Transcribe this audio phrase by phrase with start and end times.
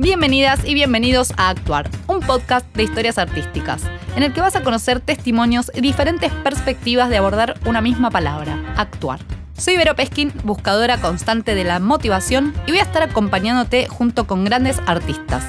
[0.00, 3.82] Bienvenidas y bienvenidos a Actuar, un podcast de historias artísticas,
[4.14, 8.62] en el que vas a conocer testimonios y diferentes perspectivas de abordar una misma palabra,
[8.76, 9.18] actuar.
[9.56, 14.44] Soy Vero Peskin, buscadora constante de la motivación, y voy a estar acompañándote junto con
[14.44, 15.42] grandes artistas.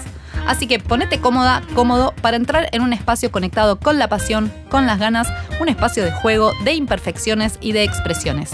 [0.48, 4.88] Así que ponete cómoda, cómodo para entrar en un espacio conectado con la pasión, con
[4.88, 5.27] las ganas,
[5.61, 8.50] un espacio de juego, de imperfecciones y de expresiones.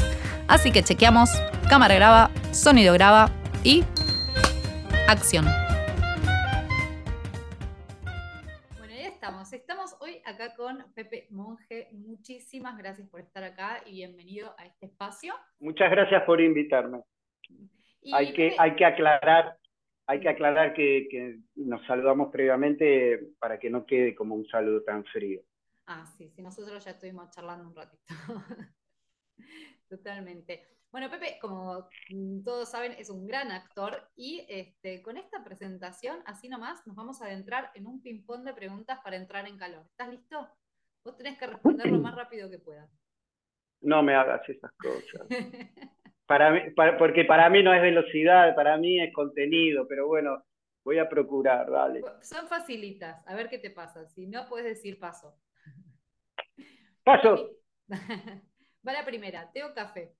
[0.49, 1.29] Así que chequeamos,
[1.69, 3.31] cámara graba, sonido graba
[3.63, 3.85] y
[5.07, 5.64] acción.
[10.25, 11.89] Acá con Pepe Monge.
[11.93, 15.33] Muchísimas gracias por estar acá y bienvenido a este espacio.
[15.59, 17.03] Muchas gracias por invitarme.
[18.11, 19.57] hay, que, hay que aclarar,
[20.07, 25.05] hay que, aclarar que, nos saludamos previamente para que no quede como un saludo tan
[25.05, 25.41] frío.
[25.85, 28.03] Ah, sí, sí, nosotros ya estuvimos charlando un ratito.
[29.89, 30.67] Totalmente.
[30.95, 31.89] Bueno, Pepe, como
[32.45, 37.21] todos saben, es un gran actor y este, con esta presentación, así nomás, nos vamos
[37.21, 39.83] a adentrar en un ping-pong de preguntas para entrar en calor.
[39.89, 40.47] ¿Estás listo?
[41.03, 42.89] Vos tenés que responder lo más rápido que puedas.
[43.81, 45.27] No me hagas esas cosas.
[46.27, 50.45] para porque para mí no es velocidad, para mí es contenido, pero bueno,
[50.85, 52.03] voy a procurar, dale.
[52.21, 54.07] Son facilitas, a ver qué te pasa.
[54.07, 55.37] Si no, puedes decir paso.
[57.03, 57.49] Paso.
[58.87, 60.15] Va la primera, ¿té o café?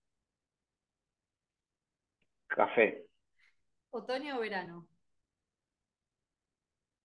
[2.48, 3.06] Café.
[3.92, 4.88] ¿Otoño o verano?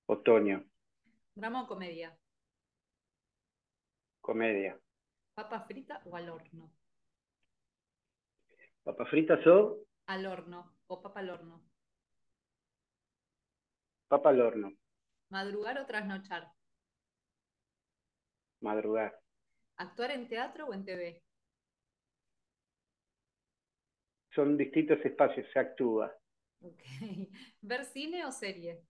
[0.07, 0.65] Otoño.
[1.35, 2.17] ¿Drama o comedia?
[4.21, 4.79] Comedia.
[5.35, 6.71] ¿Papa frita o al horno?
[8.85, 9.79] ¿Papa frita o?
[10.07, 11.63] Al horno o papa al horno.
[14.09, 14.73] Papa al horno.
[15.29, 16.53] ¿Madrugar o trasnochar?
[18.61, 19.19] Madrugar.
[19.77, 21.23] ¿Actuar en teatro o en TV?
[24.34, 26.12] Son distintos espacios, se actúa.
[27.61, 28.83] ¿Ver cine o serie?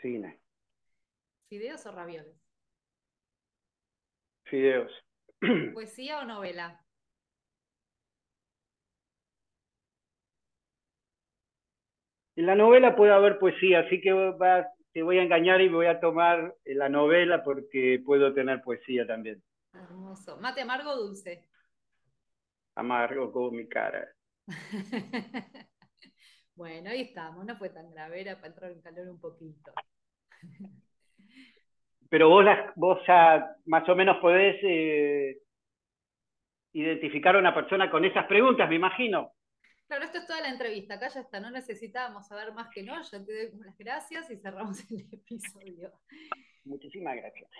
[0.00, 0.40] Cine.
[1.48, 2.36] ¿Fideos o ravioles?
[4.44, 4.92] Fideos.
[5.74, 6.84] ¿Poesía o novela?
[12.36, 14.12] En la novela puede haber poesía, así que
[14.92, 19.42] te voy a engañar y voy a tomar la novela porque puedo tener poesía también.
[19.72, 20.36] Hermoso.
[20.38, 21.47] ¿Mate amargo o dulce?
[22.78, 24.08] Amargo mi cara.
[26.54, 29.72] bueno, ahí estamos, no fue tan grave, era para entrar en calor un poquito.
[32.10, 32.44] Pero vos,
[32.76, 35.42] vos ya más o menos podés eh,
[36.72, 39.32] identificar a una persona con esas preguntas, me imagino.
[39.88, 43.02] Claro, esto es toda la entrevista, acá ya está, no necesitábamos saber más que no,
[43.02, 45.92] ya te doy las gracias y cerramos el episodio.
[46.64, 47.50] Muchísimas gracias.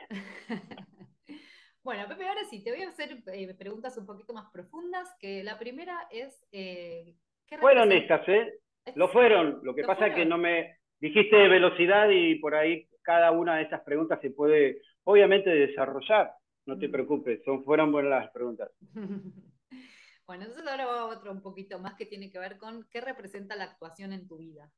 [1.88, 5.42] Bueno, Pepe, ahora sí, te voy a hacer eh, preguntas un poquito más profundas, que
[5.42, 6.46] la primera es...
[6.52, 7.14] Eh,
[7.58, 8.60] fueron estas, ¿eh?
[8.94, 10.76] Lo fueron, lo que pasa es que no me...
[11.00, 16.30] Dijiste velocidad y por ahí cada una de estas preguntas se puede, obviamente, desarrollar.
[16.66, 18.70] No te preocupes, son, fueron buenas las preguntas.
[20.26, 23.00] bueno, entonces ahora va a otro un poquito más que tiene que ver con qué
[23.00, 24.70] representa la actuación en tu vida.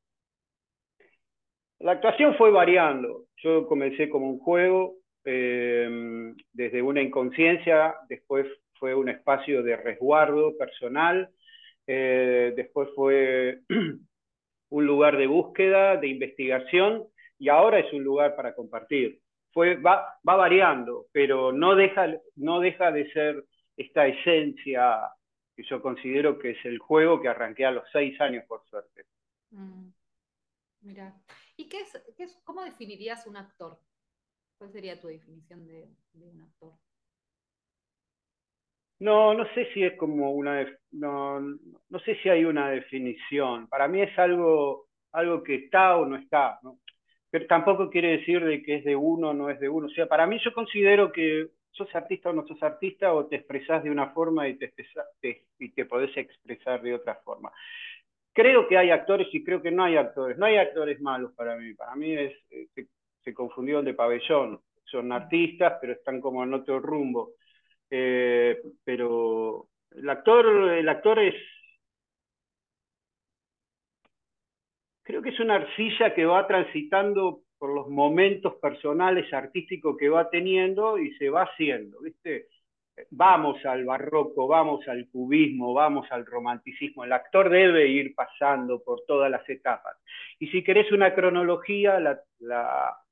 [1.80, 3.24] La actuación fue variando.
[3.38, 4.99] Yo comencé como un juego,
[5.32, 8.48] Em, desde una inconsciencia, después
[8.80, 11.30] fue un espacio de resguardo personal,
[11.86, 13.60] eh, después fue
[14.70, 17.04] un lugar de búsqueda, de investigación,
[17.38, 19.20] y ahora es un lugar para compartir.
[19.52, 23.44] Fue, va, va variando, pero no deja, no deja de ser
[23.76, 24.98] esta esencia
[25.54, 29.04] que yo considero que es el juego que arranqué a los seis años, por suerte.
[29.50, 29.90] Mm,
[30.80, 31.14] mira,
[31.56, 31.84] ¿y qué
[32.16, 33.78] qué es, cómo definirías un actor?
[34.60, 36.74] ¿Cuál sería tu definición de, un actor?
[38.98, 43.68] No, no sé si es como una, no, no sé si hay una definición.
[43.68, 46.60] Para mí es algo, algo que está o no está,
[47.30, 49.86] Pero tampoco quiere decir de que es de uno o no es de uno.
[49.86, 53.36] O sea, para mí yo considero que sos artista o no sos artista o te
[53.36, 54.74] expresás de una forma y te,
[55.58, 57.50] y te podés expresar de otra forma.
[58.34, 60.36] Creo que hay actores y creo que no hay actores.
[60.36, 61.72] No hay actores malos para mí.
[61.72, 62.68] Para mí es, eh,
[63.24, 64.60] se confundió el de pabellón.
[64.84, 67.32] Son artistas, pero están como en otro rumbo.
[67.90, 71.34] Eh, pero el actor, el actor es.
[75.02, 80.30] Creo que es una arcilla que va transitando por los momentos personales, artísticos que va
[80.30, 82.46] teniendo y se va haciendo, ¿viste?
[83.10, 87.04] Vamos al barroco, vamos al cubismo, vamos al romanticismo.
[87.04, 89.96] El actor debe ir pasando por todas las etapas.
[90.38, 93.09] Y si querés una cronología, la, eh,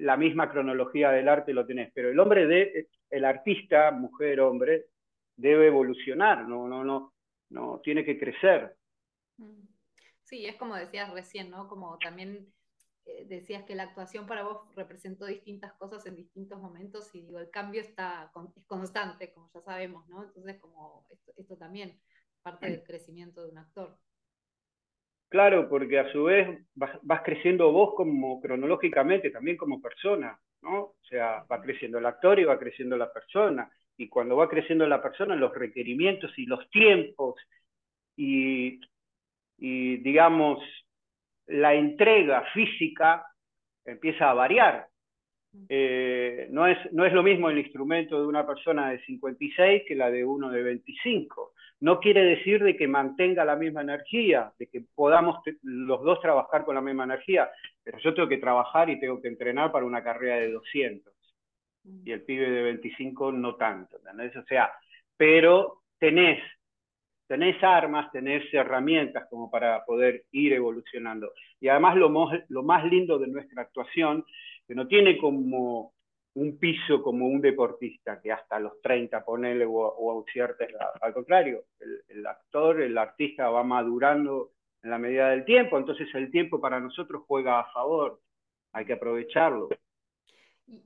[0.00, 4.86] la misma cronología del arte lo tenés, pero el hombre de, el artista, mujer, hombre,
[5.36, 7.14] debe evolucionar, no, no, no,
[7.50, 8.76] no, tiene que crecer.
[9.38, 9.62] Mm.
[10.22, 11.68] Sí, es como decías recién, ¿no?
[11.68, 12.52] Como también
[13.06, 17.38] eh, decías que la actuación para vos representó distintas cosas en distintos momentos y digo,
[17.38, 20.24] el cambio está es constante, como ya sabemos, ¿no?
[20.24, 21.06] Entonces, como
[21.36, 21.98] esto, también
[22.42, 23.98] parte del crecimiento de un actor.
[25.28, 30.78] Claro, porque a su vez vas, creciendo vos como cronológicamente, también como persona, ¿no?
[30.80, 33.70] O sea, va creciendo el actor y va creciendo la persona.
[33.98, 37.34] Y cuando va creciendo la persona, los requerimientos y los tiempos
[38.16, 38.80] y,
[39.58, 40.60] y digamos,
[41.46, 43.26] la entrega física
[43.84, 44.88] empieza a variar.
[45.68, 49.94] Eh, no, es, no es lo mismo el instrumento de una persona de 56 que
[49.94, 51.54] la de uno de 25.
[51.80, 56.64] No quiere decir de que mantenga la misma energía, de que podamos los dos trabajar
[56.64, 57.48] con la misma energía,
[57.84, 61.12] pero yo tengo que trabajar y tengo que entrenar para una carrera de 200.
[62.04, 64.36] Y el pibe de 25 no tanto, ¿entendés?
[64.36, 64.72] O sea,
[65.16, 66.40] pero tenés
[67.28, 71.32] tenés armas, tenés herramientas como para poder ir evolucionando.
[71.60, 72.10] Y además lo,
[72.48, 74.24] lo más lindo de nuestra actuación,
[74.66, 75.92] que no tiene como
[76.34, 80.66] un piso como un deportista, que hasta los 30 ponele o, o a cierta
[81.00, 84.52] Al contrario, el, el, actor, el artista va madurando
[84.82, 88.20] en la medida del tiempo, entonces el tiempo para nosotros juega a favor,
[88.72, 89.68] hay que aprovecharlo.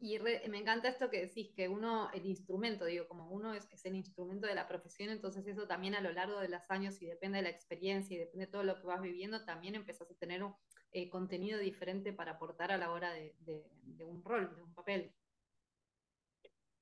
[0.00, 3.96] Y, me encanta esto que decís, que uno, el instrumento, digo, como uno es, el
[3.96, 7.38] instrumento de la profesión, entonces eso también a lo largo de los años y depende
[7.38, 10.44] de la experiencia y depende de todo lo que vas viviendo, también empezás a tener
[10.44, 10.54] un
[10.92, 13.34] eh, contenido diferente para aportar a la hora de,
[14.04, 15.12] un rol, de un papel.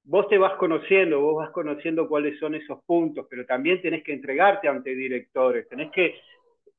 [0.04, 4.12] Vos te vas conociendo, vos vas conociendo cuáles son esos puntos, pero también tenés que
[4.12, 6.16] entregarte ante directores, tenés que,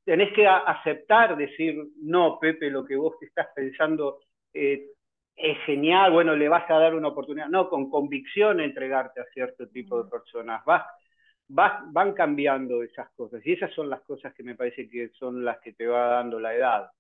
[0.04, 4.20] tenés que aceptar, decir, no, Pepe, lo que vos te estás pensando
[4.54, 4.88] eh,
[5.36, 7.48] es genial, bueno, le vas a dar una oportunidad.
[7.48, 10.64] No, con convicción entregarte a cierto tipo de personas.
[10.66, 10.86] Vas,
[11.48, 13.46] vas, van cambiando esas cosas.
[13.46, 16.40] Y esas son las cosas que me parece que son las que te va dando
[16.40, 16.92] la edad.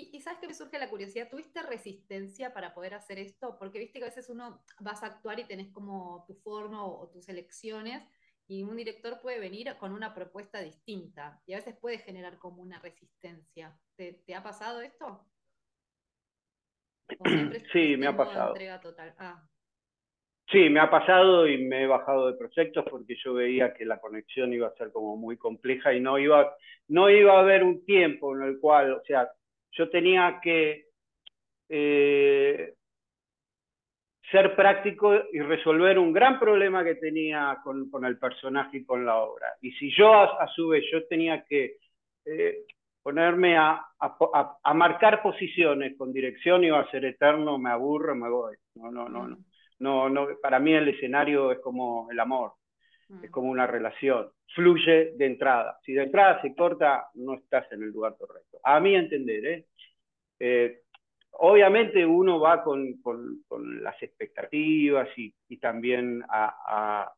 [0.00, 3.56] Y, sabes que me surge la curiosidad, ¿tuviste resistencia para poder hacer esto?
[3.58, 7.08] Porque viste que a veces uno vas a actuar y tenés como tu forma o,
[7.08, 8.06] tus elecciones
[8.46, 12.62] y un director puede venir con una propuesta distinta y a veces puede generar como
[12.62, 13.76] una resistencia.
[13.96, 15.26] te ha pasado esto?
[17.72, 18.54] Sí, me ha pasado.
[19.18, 19.42] Ah.
[20.50, 24.00] Sí, me ha pasado y me he bajado de proyectos porque yo veía que la
[24.00, 26.54] conexión iba a ser como muy compleja y no iba,
[26.86, 29.28] no iba a haber un tiempo en el cual, o sea,
[29.72, 30.86] yo tenía que
[31.68, 32.74] eh,
[34.30, 39.04] ser práctico y resolver un gran problema que tenía con, con, el personaje y con
[39.04, 39.46] la obra.
[39.62, 41.76] Y si yo a, su vez yo tenía que
[42.26, 42.64] eh,
[43.02, 48.56] ponerme a, a, marcar posiciones con dirección iba a ser eterno, me aburro, me voy.
[48.74, 49.38] No, no, no, no.
[49.78, 52.52] no, no para mí el escenario es como el amor,
[53.22, 55.78] es como una relación, fluye de entrada.
[55.84, 58.58] Si de entrada se corta, no estás en el lugar correcto.
[58.62, 59.66] A mí entender, ¿eh?
[60.40, 60.82] eh
[61.40, 67.12] obviamente uno va con, con, con las expectativas y, y también a,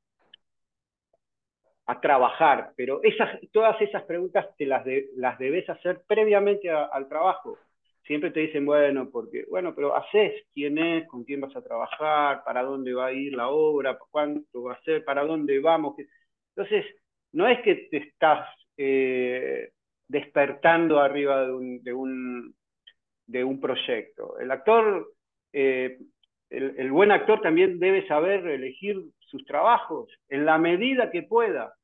[1.90, 4.84] a trabajar, pero esas, todas esas preguntas te las,
[5.16, 7.58] las debes hacer previamente al trabajo.
[8.10, 12.42] Siempre te dicen, bueno, porque, bueno, pero haces quién es, con quién vas a trabajar,
[12.44, 15.94] para dónde va a ir la obra, cuánto va a ser, para dónde vamos.
[16.56, 16.84] Entonces,
[17.30, 19.70] no es que te estás eh,
[20.08, 22.54] despertando arriba de un, de un,
[23.28, 24.40] de un proyecto.
[24.40, 25.12] El actor,
[25.52, 26.00] eh,
[26.48, 31.74] el, el buen actor también debe saber elegir sus trabajos en la medida que pueda.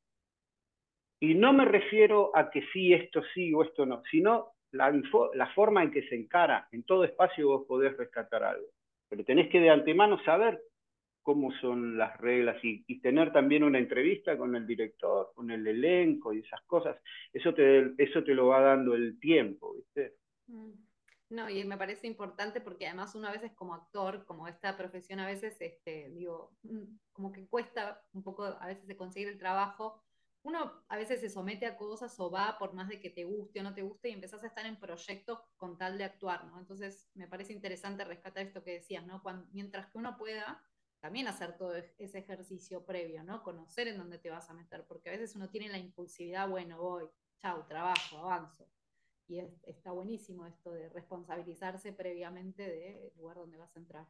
[1.21, 4.93] Y no me refiero a que sí, esto sí o esto no, sino la,
[5.35, 6.69] la forma en que se encara.
[6.73, 8.67] En todo espacio vos podés rescatar algo.
[9.09, 10.61] Pero tenés que de antemano saber
[11.23, 15.67] cómo son las reglas y, y, tener también una entrevista con el director, con el
[15.67, 16.97] elenco y esas cosas.
[17.33, 20.15] Eso te, eso te lo va dando el tiempo, ¿viste?
[20.47, 20.71] Mm.
[21.29, 25.19] No, y me parece importante porque además uno a veces como actor, como esta profesión
[25.19, 29.39] a veces, este, digo, mm, como que cuesta un poco a veces de conseguir el
[29.39, 30.01] trabajo
[30.47, 33.59] uno a veces se somete a cosas o va por más de que te guste
[33.59, 36.61] o no te guste y empezás a estar en proyectos con tal de actuar, ¿no?
[36.61, 39.21] Entonces me parece interesante rescatar esto que decías, ¿no?
[39.53, 40.63] mientras que uno pueda
[41.01, 43.43] también hacer todo ese ejercicio previo, ¿no?
[43.43, 46.79] Conocer en dónde te vas a meter, porque a veces uno tiene la impulsividad, bueno,
[46.79, 48.69] voy, chau, trabajo, avanzo.
[49.27, 54.07] Y está buenísimo esto de responsabilizarse previamente del lugar donde vas a entrar.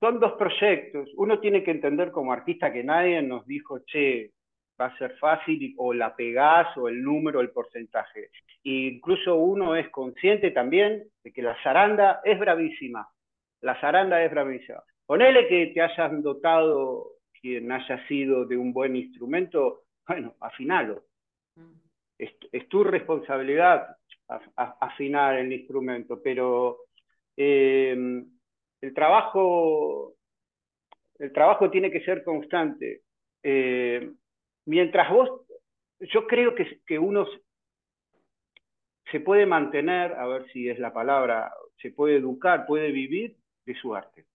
[0.00, 1.08] Son dos proyectos.
[1.16, 4.32] Uno tiene que entender como artista que nadie nos dijo, che,
[4.80, 8.30] va a ser fácil o la pegás o el número, el porcentaje.
[8.64, 13.08] E incluso uno es consciente también de que la zaranda es bravísima.
[13.60, 14.82] La zaranda es bravísima.
[15.06, 21.04] Ponele que te hayan dotado quien haya sido de un buen instrumento, bueno, afinalo.
[22.18, 23.96] es, tu responsabilidad
[24.56, 26.80] afinar el instrumento, pero
[27.36, 28.26] em,
[28.80, 30.14] el trabajo
[31.18, 33.02] el trabajo tiene que ser constante.
[33.42, 34.12] Eh,
[34.68, 35.46] mientras vos,
[36.00, 37.26] yo creo que, que uno
[39.10, 43.74] se puede mantener, a ver si es la palabra, se puede educar, puede vivir de
[43.74, 44.26] su arte.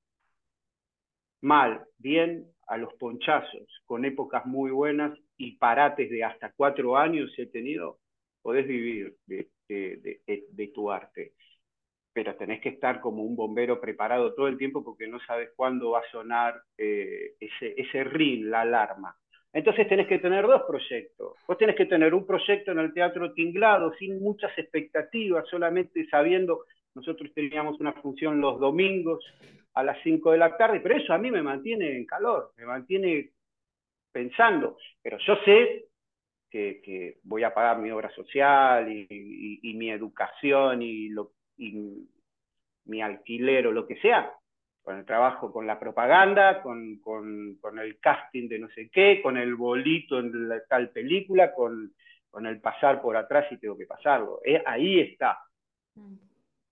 [1.42, 7.32] Mal, bien, a los ponchazos, con épocas muy buenas y parates de hasta cuatro años
[7.38, 8.00] he tenido,
[8.42, 11.34] podés vivir de, de, tu arte.
[12.12, 15.92] Pero tenés que estar como un bombero preparado todo el tiempo porque no sabes cuándo
[15.92, 19.16] va a sonar eh, ese, ese ring, la alarma.
[19.54, 21.38] Entonces tenés que tener dos proyectos.
[21.48, 26.66] Vos tenés que tener un proyecto en el teatro tinglado, sin muchas expectativas, solamente sabiendo,
[26.96, 29.24] nosotros teníamos una función los domingos
[29.76, 32.66] a las 5 de la tarde, pero eso a mí me mantiene en calor, me
[32.66, 33.32] mantiene
[34.12, 35.86] pensando, pero yo sé
[36.50, 42.08] que, voy a pagar mi obra social y, mi educación y, lo, y
[42.86, 44.32] mi alquiler o lo que sea,
[44.84, 49.38] con el trabajo, con la propaganda, con, con, el casting de no sé qué, con
[49.38, 51.94] el bolito en la, tal película, con,
[52.30, 54.42] con el pasar por atrás y tengo que pasarlo.
[54.44, 55.40] Eh, ahí está.
[55.96, 56.16] Mm.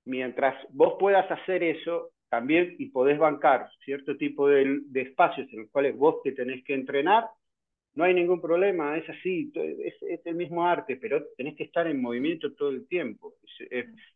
[0.05, 5.61] Mientras vos puedas hacer eso, también y podés bancar cierto tipo de, de, espacios en
[5.61, 7.25] los cuales vos te tenés que entrenar,
[7.93, 11.87] no hay ningún problema, es así, es, es el mismo arte, pero tenés que estar
[11.87, 13.33] en movimiento todo el tiempo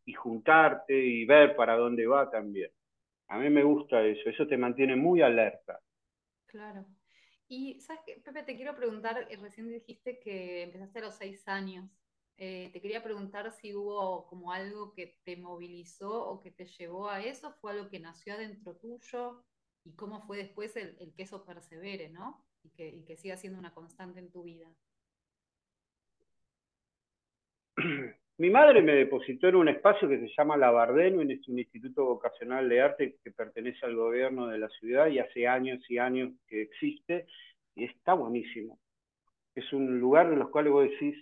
[0.06, 2.70] y juntarte y ver para dónde va también.
[3.28, 5.82] A mí me gusta eso, eso te mantiene muy alerta.
[6.46, 6.86] Claro.
[7.48, 8.44] Y, ¿sabes qué, Pepe?
[8.44, 11.90] Te quiero preguntar, eh, recién dijiste que empezaste a los seis años.
[12.38, 17.10] Eh, te quería preguntar si hubo como algo que te movilizó o que te llevó
[17.10, 19.46] a eso, fue algo que nació adentro tuyo
[19.86, 22.46] y cómo fue después el, que eso persevere, ¿no?
[22.64, 24.70] Y que, y que siga siendo una constante en tu vida.
[28.38, 32.04] Mi madre me depositó en un espacio que se llama La Bardeno, es un instituto
[32.04, 36.34] vocacional de arte que pertenece al gobierno de la ciudad y hace años y años
[36.46, 37.28] que existe
[37.76, 38.78] y está buenísimo.
[39.56, 41.16] Es un lugar en los cuales vos decís,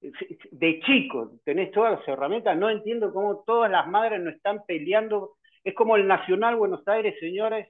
[0.00, 5.38] de chico, tenés todas las herramientas, no entiendo cómo todas las madres no están peleando,
[5.64, 7.66] es como el Nacional Buenos Aires, señores,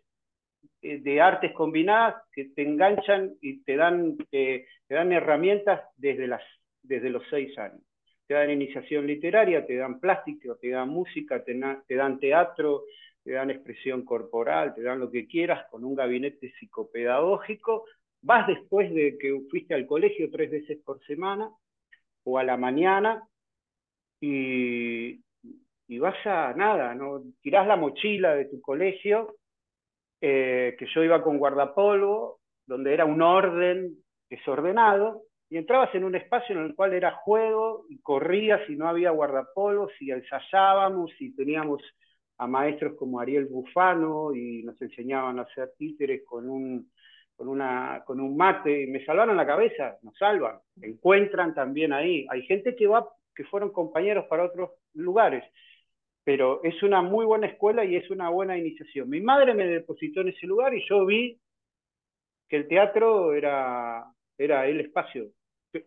[0.83, 6.43] eh, de artes combinadas que te enganchan y te dan, te dan herramientas desde, las,
[6.83, 7.88] desde los seis años
[8.29, 11.59] te dan iniciación literaria, te dan plástico, te dan música, te,
[11.97, 12.85] dan teatro,
[13.25, 17.87] te dan expresión corporal, te dan lo que quieras con un gabinete psicopedagógico.
[18.21, 21.51] Vas después de que fuiste al colegio tres veces por semana
[22.25, 23.27] o a la mañana
[24.21, 25.23] y,
[25.99, 27.23] vas a nada, ¿no?
[27.41, 29.37] tirás la mochila de tu colegio,
[30.21, 33.97] eh, que yo iba con guardapolvo, donde era un orden
[34.29, 38.89] desordenado, y entrabas en un espacio en el cual era juego y corrías y no
[38.89, 41.83] había guardapolvos y ensayábamos y teníamos
[42.37, 46.91] a maestros como Ariel Bufano y nos enseñaban a hacer títeres con un,
[47.35, 52.27] con, una, con un mate me salvaron la cabeza, nos salvan, encuentran también ahí.
[52.31, 55.45] Hay gente que va, que fueron compañeros para otros lugares,
[56.25, 59.09] pero es una muy buena escuela y es una buena iniciación.
[59.09, 61.41] Mi madre me depositó en ese lugar y yo vi
[62.49, 64.05] que el teatro era,
[64.37, 65.31] era el espacio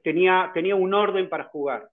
[0.04, 1.90] tenía, tenía un orden para jugar.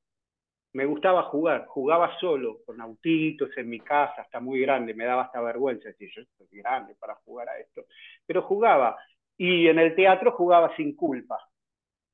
[0.72, 5.22] Me gustaba jugar, jugaba solo, con autitos en mi casa, hasta muy grande, me daba
[5.22, 7.86] hasta vergüenza decir, yo estoy grande para jugar a esto.
[8.26, 8.96] Pero jugaba,
[9.36, 11.38] y en el teatro jugaba sin culpa,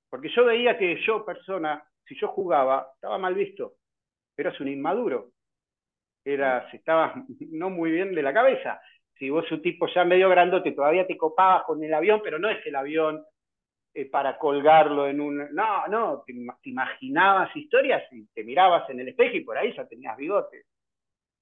[0.09, 3.75] porque yo veía que yo, persona, si yo jugaba, estaba mal visto,
[4.37, 5.33] eras un inmaduro,
[6.25, 7.14] era, si estabas
[7.50, 8.81] no muy bien de la cabeza.
[9.19, 12.49] Si vos un tipo ya medio grandote, todavía te copabas con el avión, pero no
[12.49, 13.25] es el avión
[13.97, 15.55] eh, para colgarlo en un...
[15.55, 16.35] No, no, te,
[16.65, 20.65] imaginabas historias y te mirabas en el espejo y por ahí ya tenías bigote.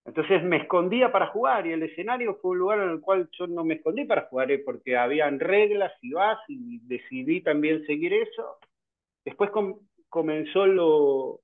[0.05, 3.47] Entonces me escondía para jugar y el escenario fue un lugar en el cual yo
[3.47, 8.13] no me escondí para jugar eh, porque habían reglas y vas y decidí también seguir
[8.13, 8.59] eso.
[9.25, 9.51] Después
[10.11, 11.41] comenzó lo,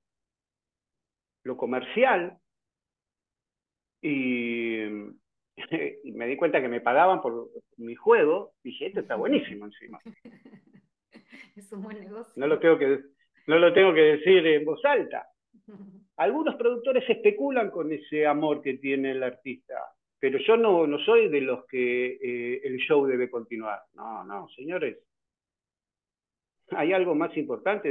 [1.43, 2.37] lo comercial
[3.99, 4.83] y,
[6.03, 8.53] y, me di cuenta que me pagaban por mi juego.
[8.63, 9.99] Dije, esto está buenísimo encima.
[11.59, 12.33] es un buen negocio.
[12.35, 12.99] No lo tengo que,
[13.47, 15.27] no lo tengo que decir en voz alta.
[16.17, 19.75] Algunos productores especulan con ese amor que tiene el artista,
[20.19, 23.79] pero yo no, no soy de los que eh, el show debe continuar.
[23.93, 24.97] No, no, señores.
[26.71, 27.89] Hay algo más importante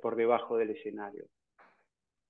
[0.00, 1.24] por debajo del escenario,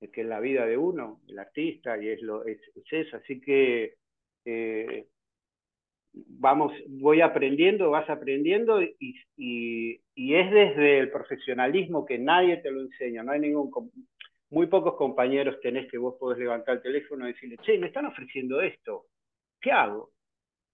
[0.00, 2.59] es que es la vida de uno, el artista, y es, lo, es,
[2.90, 3.17] eso.
[3.19, 3.97] Así que
[4.45, 5.07] eh,
[6.12, 12.83] vamos, voy aprendiendo, vas aprendiendo y, y, es desde el profesionalismo que nadie te lo
[12.83, 13.71] enseña, no hay ningún,
[14.50, 18.07] muy pocos compañeros tenés que vos podés levantar el teléfono y decirle, che, me están
[18.07, 19.07] ofreciendo esto,
[19.61, 20.11] ¿qué hago?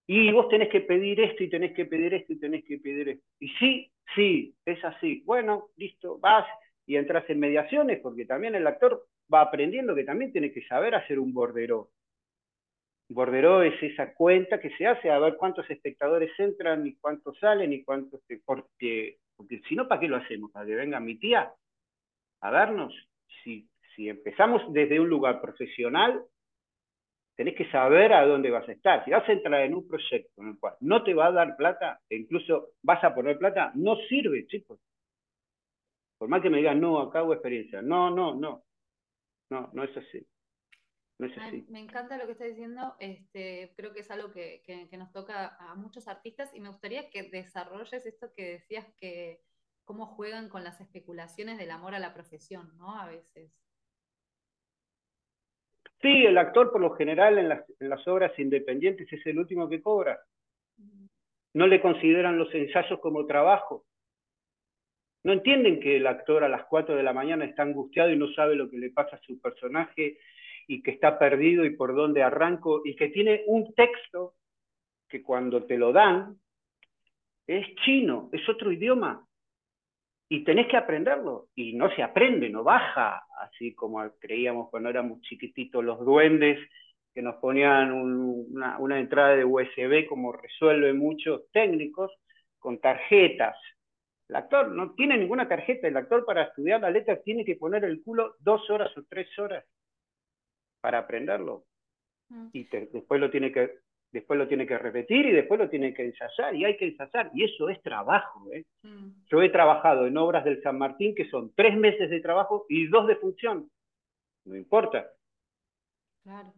[0.07, 3.09] Y vos tenés que pedir esto y tenés que pedir esto y tenés que pedir
[3.09, 3.25] esto.
[3.41, 5.23] Y sí, sí, es así.
[5.27, 6.47] Bueno, listo, vas
[6.87, 10.95] y entras en mediaciones porque también el actor va aprendiendo que también tiene que saber
[10.95, 11.91] hacer un bordero.
[13.09, 17.73] Borderó es esa cuenta que se hace a ver cuántos espectadores entran y cuántos salen
[17.73, 18.21] y cuántos...
[18.45, 20.51] Porque, porque si no, ¿para qué lo hacemos?
[20.51, 21.53] ¿Para que venga mi tía
[22.41, 22.93] a vernos?
[23.45, 26.21] Si, si empezamos desde un lugar profesional,
[27.37, 29.05] tenés que saber a dónde vas a estar.
[29.05, 31.57] Si vas a entrar en un proyecto en el cual no te va a dar
[31.57, 34.81] plata, e incluso vas a poner plata, no sirve, chicos.
[36.19, 37.83] Por más que me digan, no, acá hago experiencia.
[37.83, 38.65] No, no, no.
[39.49, 40.27] No, no es así
[41.19, 44.63] me encanta lo que estás diciendo, este, creo que es algo que,
[44.99, 49.41] nos toca a muchos artistas y me gustaría que desarrolles esto que decías que
[49.85, 53.01] cómo juegan con las especulaciones del amor a la profesión, ¿no?
[53.01, 53.51] A veces.
[56.03, 60.21] Sí, el actor por lo general en las, obras independientes es el último que cobra.
[61.55, 63.87] No le consideran los ensayos como trabajo.
[65.25, 68.31] No entienden que el actor a las 4 de la mañana está angustiado y no
[68.35, 70.19] sabe lo que le pasa a su personaje
[70.67, 74.35] y que está perdido y por dónde arranco y que tiene un texto
[75.09, 76.37] que cuando te lo dan
[77.47, 79.25] es chino, es otro idioma
[80.29, 85.21] y tenés que aprenderlo y no se aprende, no baja, así como creíamos cuando éramos
[85.21, 86.59] chiquititos los duendes
[87.15, 92.13] que nos ponían una, una entrada de USB como resuelve muchos técnicos
[92.59, 93.57] con tarjetas.
[94.29, 97.85] El actor no tiene ninguna tarjeta, el actor para estudiar la letra tiene que poner
[97.85, 99.65] el culo dos horas o tres horas
[100.87, 101.65] para aprenderlo.
[102.29, 102.47] Mm.
[102.53, 103.81] Y después, lo tiene que,
[104.13, 107.29] después lo tiene que repetir y después lo tiene que ensayar y hay que ensayar.
[107.35, 108.53] Y eso es trabajo.
[108.53, 108.65] ¿eh?
[108.85, 109.25] Mm.
[109.27, 112.87] Yo he trabajado en obras del San Martín que son tres meses de trabajo y
[112.87, 113.69] dos de función.
[114.45, 115.11] No importa.
[116.23, 116.55] Claro.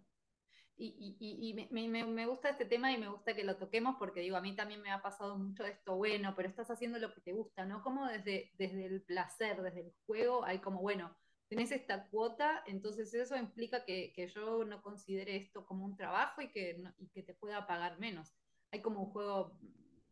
[0.77, 4.21] Y, y, y me, me, gusta este tema y me gusta que lo toquemos porque
[4.21, 7.23] digo, a mí también me ha pasado mucho esto, bueno, pero estás haciendo lo que
[7.23, 7.83] te gusta, ¿no?
[7.83, 11.17] Como desde, desde el placer, desde el juego, hay como, bueno,
[11.49, 16.49] tenés esta cuota, entonces eso implica que, yo no considere esto como un trabajo y
[16.49, 16.83] que,
[17.13, 18.35] que te pueda pagar menos.
[18.71, 19.59] Hay como un juego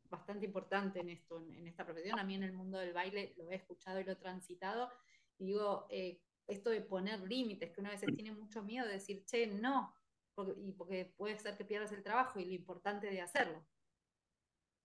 [0.09, 2.19] bastante importante en esto, en, esta profesión.
[2.19, 4.91] A mí en el mundo del baile lo he escuchado y lo he transitado.
[5.39, 9.47] Digo, eh, esto de poner límites, que una vez tiene mucho miedo de decir, che,
[9.47, 9.95] no,
[10.35, 13.63] porque, y porque puede ser que pierdas el trabajo y lo importante de hacerlo.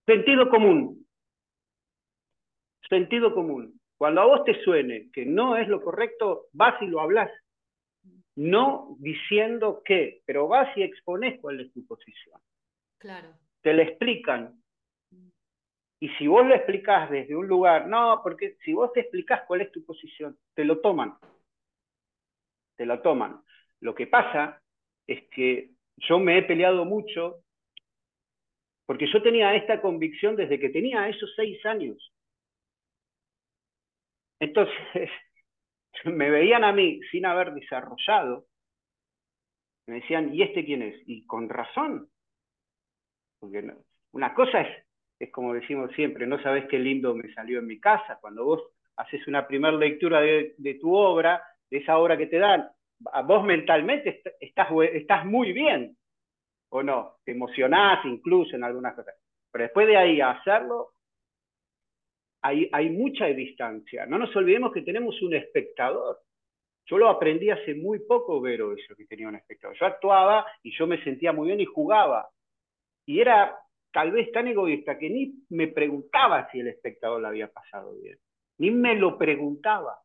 [0.05, 1.07] Sentido común.
[2.89, 3.80] Sentido común.
[4.01, 7.29] Cuando a vos te suene que no es lo correcto, vas y lo hablas.
[8.35, 12.41] No diciendo qué, pero vas y expones cuál es tu posición.
[12.97, 13.31] Claro.
[13.61, 14.59] Te lo explican.
[15.99, 19.61] Y si vos lo explicás desde un lugar, no, porque si vos te explicás cuál
[19.61, 21.13] es tu posición, te lo toman.
[22.77, 23.39] Te lo toman.
[23.81, 24.63] Lo que pasa
[25.05, 27.43] es que yo me he peleado mucho
[28.87, 32.10] porque yo tenía esta convicción desde que tenía esos seis años.
[34.41, 35.09] Entonces,
[36.05, 38.47] me veían a mí sin haber desarrollado,
[39.87, 40.95] me decían, ¿y este quién es?
[41.05, 42.09] Y con razón.
[43.39, 43.71] Porque
[44.13, 44.85] una cosa es,
[45.19, 48.17] es como decimos siempre, no sabes qué lindo me salió en mi casa.
[48.19, 48.61] Cuando vos
[48.97, 52.67] haces una primera lectura de, tu obra, de esa obra que te dan,
[53.25, 55.95] vos mentalmente estás, estás muy bien,
[56.69, 57.17] ¿o no?
[57.23, 59.15] Te emocionás incluso en algunas cosas.
[59.51, 60.90] Pero después de ahí hacerlo,
[62.41, 64.05] hay, mucha distancia.
[64.05, 66.19] No nos olvidemos que tenemos un espectador.
[66.85, 69.77] Yo lo aprendí hace muy poco, Vero, eso que tenía un espectador.
[69.77, 72.29] Yo actuaba y yo me sentía muy bien y jugaba.
[73.05, 73.55] Y era
[73.93, 78.17] tal vez tan egoísta que ni me preguntaba si el espectador lo había pasado bien.
[78.57, 79.99] Ni me lo preguntaba.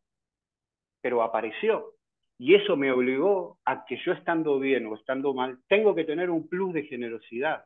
[1.01, 1.95] Pero apareció.
[2.39, 6.29] Y eso me obligó a que yo estando bien o estando mal, tengo que tener
[6.29, 7.65] un plus de generosidad.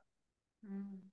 [0.62, 1.09] Mm.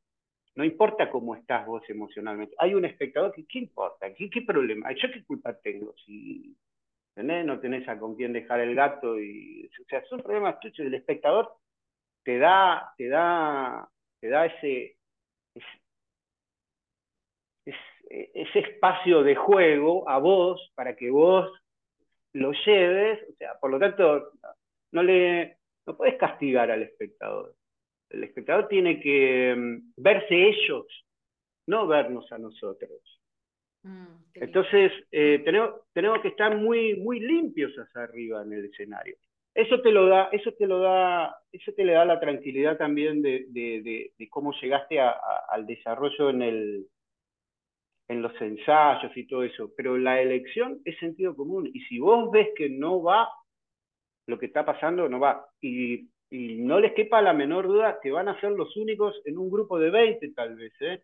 [0.57, 2.55] No importa cómo estás vos emocionalmente.
[2.57, 4.11] Hay un espectador que, ¿qué importa?
[4.11, 4.91] ¿Qué, problema?
[4.91, 5.93] ¿Yo qué culpa tengo?
[6.03, 6.57] Si
[7.15, 9.19] no tenés a con quién dejar el gato.
[9.19, 10.79] Y, o sea, son problemas tuyos.
[10.79, 11.53] El espectador
[12.23, 13.87] te da, te da,
[14.19, 14.97] te da ese,
[18.09, 21.51] ese, espacio de juego a vos para que vos
[22.33, 23.23] lo lleves.
[23.29, 24.31] O sea, por lo tanto,
[24.91, 27.53] no le no puedes castigar al espectador.
[28.09, 30.85] El espectador tiene que mm, verse ellos,
[31.67, 33.01] no vernos a nosotros.
[33.83, 39.15] Mm, Entonces, eh, tenemos, tenemos que estar muy, muy limpios hacia arriba en el escenario.
[39.53, 43.21] eso te lo da, eso te lo da, eso te le da la tranquilidad también
[43.21, 46.87] de, cómo llegaste al desarrollo en el
[48.09, 52.31] en los ensayos y todo eso, pero la elección es sentido común, y si vos
[52.31, 53.29] ves que no va,
[54.27, 58.27] lo que está pasando no va, y, no les quepa la menor duda que van
[58.27, 61.03] a ser los únicos en un grupo de 20 tal vez, ¿eh?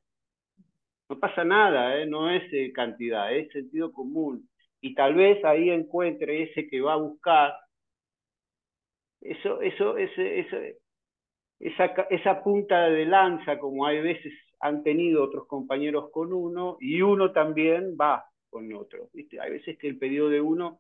[1.10, 2.06] No pasa nada, ¿eh?
[2.06, 4.50] no es eh, cantidad, es sentido común,
[4.82, 7.54] y tal vez ahí encuentre ese que va a buscar
[9.22, 10.78] eso, eso, ese,
[11.60, 17.02] esa, esa punta de lanza, como hay veces han tenido otros compañeros con uno, y
[17.02, 19.10] uno también va con otro.
[19.14, 19.40] ¿viste?
[19.40, 20.80] Hay veces que el pedido de uno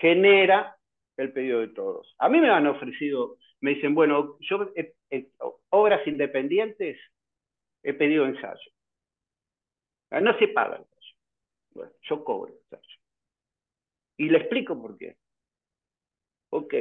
[0.00, 0.76] genera
[1.16, 2.14] el pedido de todos.
[2.18, 4.72] A mí me han ofrecido, me dicen, bueno, yo
[5.70, 6.98] obras independientes
[7.82, 8.70] he pedido ensayo.
[10.10, 11.16] Ah, no se paga el ensayo.
[11.72, 12.98] Bueno, yo cobro ensayo.
[14.16, 15.16] Y le explico por qué.
[16.50, 16.74] Ok,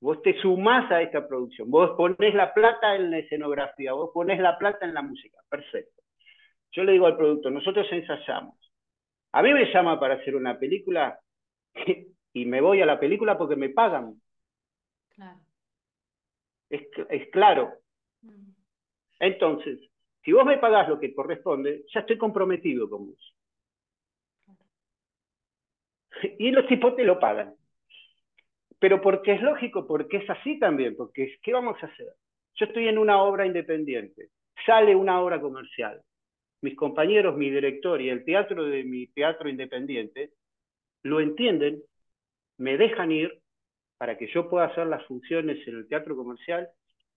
[0.00, 4.38] Vos te sumás a esta producción, vos ponés la plata en la escenografía, vos ponés
[4.40, 6.02] la plata en la música, perfecto.
[6.72, 8.56] Yo le digo al productor, nosotros ensayamos.
[9.32, 11.18] A mí me llama para hacer una película
[12.34, 14.20] y me voy a la película porque me pagan.
[15.14, 15.40] Claro.
[16.68, 17.72] Es, claro.
[18.22, 18.50] Mm.
[19.20, 19.80] Entonces,
[20.24, 23.34] si vos me pagás lo que corresponde, ya estoy comprometido con vos.
[26.38, 27.54] Y los tipos te lo pagan
[28.78, 32.08] pero porque es lógico, porque es así también, porque ¿qué vamos a hacer?
[32.56, 34.30] Yo estoy en una obra independiente,
[34.64, 36.00] sale una obra comercial.
[36.62, 40.30] Mis compañeros, mi director y el teatro de mi teatro independiente
[41.02, 41.82] lo entienden,
[42.58, 43.40] me dejan ir
[43.98, 46.68] para que yo pueda hacer las funciones en el teatro comercial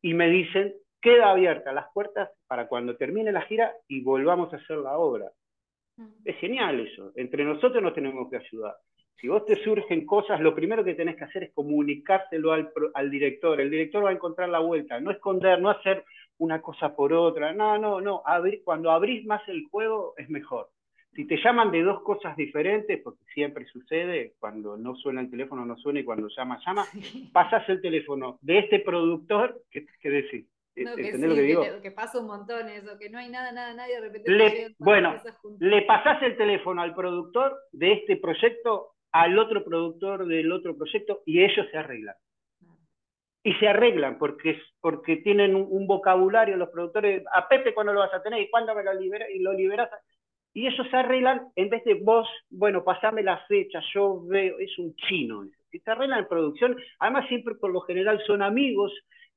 [0.02, 4.58] y me dicen, queda abierta las puertas para cuando termine la gira y volvamos a
[4.58, 5.32] hacer la obra.
[6.24, 7.12] Es genial eso.
[7.15, 8.76] Entre nosotros nos tenemos que ayudar.
[9.20, 13.12] Si vos te surgen cosas, lo primero que tenés que hacer es comunicárselo al, al
[13.12, 13.60] director.
[13.60, 16.06] El director va a encontrar la vuelta, no esconder, no hacer
[16.38, 17.52] una cosa por otra.
[17.54, 18.24] No, no, no.
[18.63, 20.70] cuando abrís más el juego es mejor.
[21.13, 25.65] Si te llaman de dos cosas diferentes, porque siempre sucede, cuando no suena el teléfono
[25.65, 26.86] no suena y cuando llama, llama,
[27.34, 30.45] pasas el teléfono de este productor, ¿qué, qué decís?
[30.76, 31.63] No, que, sí, lo que, digo?
[31.82, 34.32] que, pasa un montón eso, que no hay nada, nada, nadie de repente...
[34.32, 35.15] Le, bueno,
[35.60, 41.22] le pasás el teléfono al productor de este proyecto al otro productor del otro proyecto
[41.26, 42.15] y ellos se arreglan.
[43.41, 48.13] Y se arreglan porque, porque tienen un, vocabulario los productores, a Pepe cuándo lo vas
[48.13, 49.89] a tener y cuándo me lo liberas y lo liberas.
[50.60, 54.78] Y ellos se arreglan en vez de vos, bueno, pasame la fecha, yo veo, es
[54.78, 55.48] un chino.
[55.72, 58.91] Se arreglan en producción, además siempre por lo general son amigos,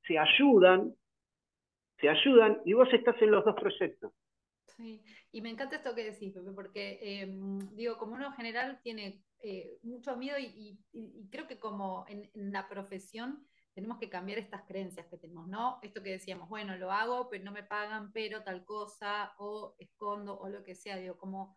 [0.05, 0.93] se ayudan,
[2.01, 4.13] se ayudan y vos estás en los dos proyectos.
[4.77, 8.81] Sí, y me encanta esto que decís, Pepe, porque em, digo, como uno en general
[8.83, 10.77] tiene eh, mucho miedo y,
[11.31, 15.79] creo que como en, la profesión tenemos que cambiar estas creencias que tenemos, ¿no?
[15.83, 20.39] Esto que decíamos, bueno, lo hago, pero no me pagan, pero tal cosa, o escondo,
[20.39, 21.57] o lo que sea, digo, como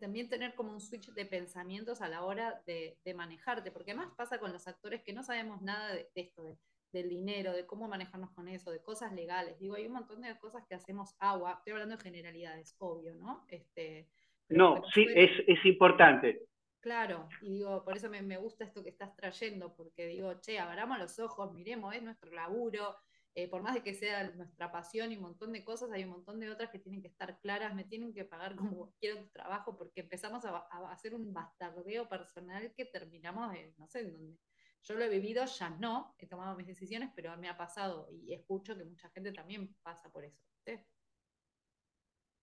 [0.00, 4.38] también tener como un switch de pensamientos a la hora de, manejarte, porque además pasa
[4.38, 6.58] con los actores que no sabemos nada de, esto,
[6.92, 9.58] del dinero, de cómo manejarnos con eso, de cosas legales.
[9.58, 13.44] Digo, hay un montón de cosas que hacemos agua, estoy hablando de generalidades, obvio, ¿no?
[13.48, 14.08] Este,
[14.48, 16.48] no, sí, es, es importante.
[16.80, 20.98] Claro, y digo, por eso me, gusta esto que estás trayendo, porque digo, che, abramos
[20.98, 22.96] los ojos, miremos, es nuestro laburo,
[23.34, 26.10] eh, por más de que sea nuestra pasión y un montón de cosas, hay un
[26.10, 29.28] montón de otras que tienen que estar claras, me tienen que pagar como quiero tu
[29.30, 34.38] trabajo, porque empezamos a, hacer un bastardeo personal que terminamos, en, no sé, en donde
[34.84, 38.32] yo lo he vivido, ya no, he tomado mis decisiones, pero me ha pasado y
[38.34, 40.40] escucho que mucha gente también pasa por eso.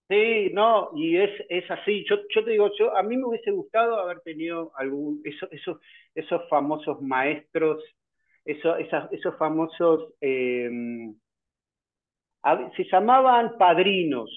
[0.10, 2.06] No, y es, es así.
[2.08, 5.80] Yo, yo te digo, yo a mí me hubiese gustado haber tenido algún, esos, esos,
[6.14, 7.84] esos famosos maestros,
[8.46, 8.78] esos,
[9.12, 11.16] esos famosos, em,
[12.78, 14.30] se llamaban padrinos,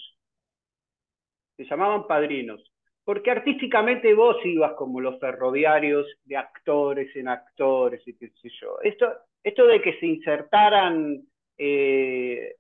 [1.57, 2.73] se llamaban padrinos,
[3.05, 8.79] porque artísticamente vos ibas como los ferroviarios de actores en actores y qué sé yo.
[8.83, 11.23] Esto, esto de que se insertaran
[11.59, 12.55] eh,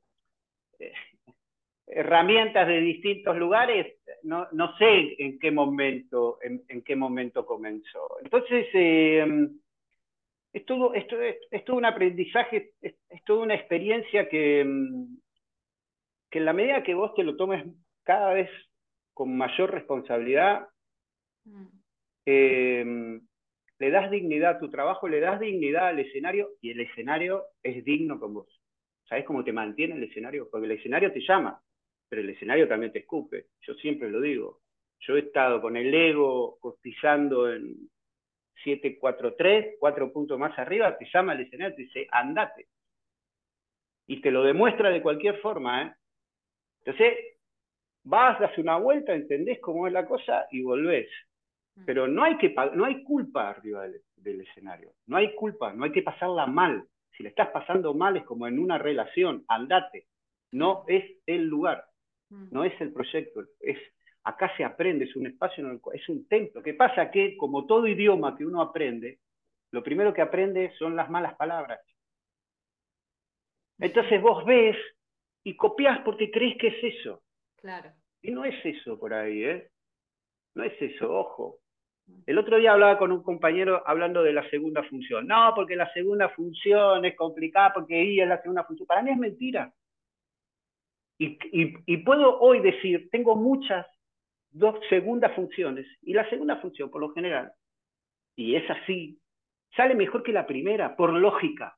[1.90, 8.18] herramientas de distintos lugares, no, no sé en qué momento, en, qué momento comenzó.
[8.22, 9.48] Entonces, eh,
[10.52, 14.66] es, todo, es, un aprendizaje, es, toda una experiencia que,
[16.30, 17.64] que en la medida que vos te lo tomes
[18.02, 18.50] cada vez
[19.14, 20.68] con mayor responsabilidad,
[21.44, 21.66] mm.
[22.26, 23.20] eh,
[23.78, 27.84] le das dignidad a tu trabajo, le das dignidad al escenario y el escenario es
[27.84, 28.60] digno con vos.
[29.08, 30.48] ¿Sabes cómo te mantiene el escenario?
[30.50, 31.62] Porque el escenario te llama
[32.08, 33.46] pero el escenario también te escupe.
[33.62, 34.60] Yo siempre lo digo.
[35.00, 37.88] Yo he estado con el ego cotizando en
[38.64, 42.68] 743, cuatro puntos más arriba, te llama el escenario y te dice, andate.
[44.06, 45.94] Y te lo demuestra de cualquier forma, ¿eh?
[46.84, 47.18] Entonces,
[48.04, 51.08] vas, das una vuelta, entendés cómo es la cosa y volvés.
[51.76, 51.84] Mm.
[51.84, 55.84] Pero no hay, que, no hay culpa arriba del, del escenario, no hay culpa, no
[55.84, 56.84] hay que pasarla mal.
[57.16, 60.06] Si le estás pasando mal es como en una relación, andate.
[60.52, 61.84] No es el lugar.
[62.30, 63.78] No es el proyecto, es
[64.24, 66.62] acá se aprende, es un espacio, en el cual, es un templo.
[66.62, 67.10] ¿Qué pasa?
[67.10, 69.20] Que como todo idioma que uno aprende,
[69.70, 71.80] lo primero que aprende son las malas palabras.
[73.78, 74.76] Entonces vos ves
[75.44, 77.22] y copias porque crees que es eso.
[77.56, 77.90] Claro.
[78.20, 79.70] Y no es eso por ahí, ¿eh?
[80.54, 81.60] No es eso, ojo.
[82.26, 85.26] El otro día hablaba con un compañero hablando de la segunda función.
[85.26, 88.86] No, porque la segunda función es complicada, porque I es la segunda función.
[88.86, 89.72] Para mí es mentira.
[91.18, 91.36] Y,
[91.84, 93.86] y puedo hoy decir, tengo muchas
[94.50, 95.86] dos segundas funciones.
[96.02, 97.52] Y la segunda función, por lo general,
[98.36, 99.18] y es así,
[99.74, 101.76] sale mejor que la primera, por lógica.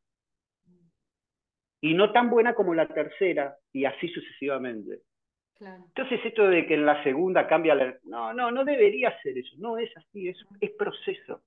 [1.81, 5.00] Y no tan buena como la tercera, y así sucesivamente.
[5.61, 7.94] Entonces esto de que en la segunda cambia la...
[8.05, 11.42] No, no, no debería ser eso, no es así, es, es proceso.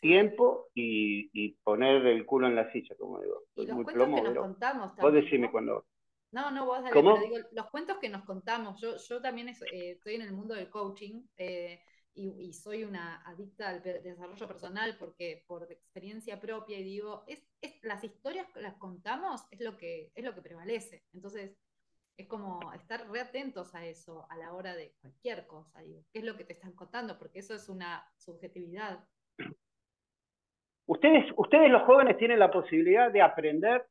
[0.00, 3.42] Tiempo y, poner el culo en la silla, como digo.
[3.56, 5.02] Y los cuentos que nos contamos también.
[5.02, 5.84] Vos decime cuando...
[6.30, 9.92] No, no, vos dale, pero digo, los cuentos que nos contamos, yo, yo también eh,
[9.92, 11.80] estoy en el mundo del coaching eh,
[12.14, 17.78] y, soy una adicta al desarrollo personal porque por experiencia propia y digo, es, es,
[17.82, 21.04] las historias que las contamos es lo que, es lo que prevalece.
[21.14, 21.56] Entonces,
[22.16, 26.18] es como estar re atentos a eso a la hora de cualquier cosa, digo, qué
[26.18, 29.04] es lo que te están contando, porque eso es una subjetividad.
[30.86, 33.86] Ustedes, ustedes los jóvenes tienen la posibilidad de aprender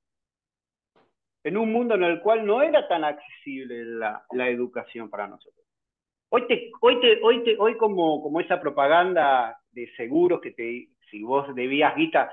[1.47, 5.65] en un mundo en el cual no era tan accesible la, educación para nosotros.
[6.29, 10.89] Hoy, te, hoy, te, hoy, te, hoy como, como esa propaganda de seguros que te,
[11.09, 12.29] si vos debías guita,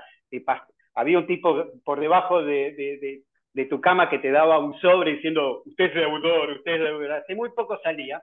[0.95, 3.23] había un tipo por debajo de,
[3.53, 7.11] de, tu cama que te daba un sobre diciendo, usted es deudor, usted es deudor,
[7.13, 8.21] hace muy poco salía.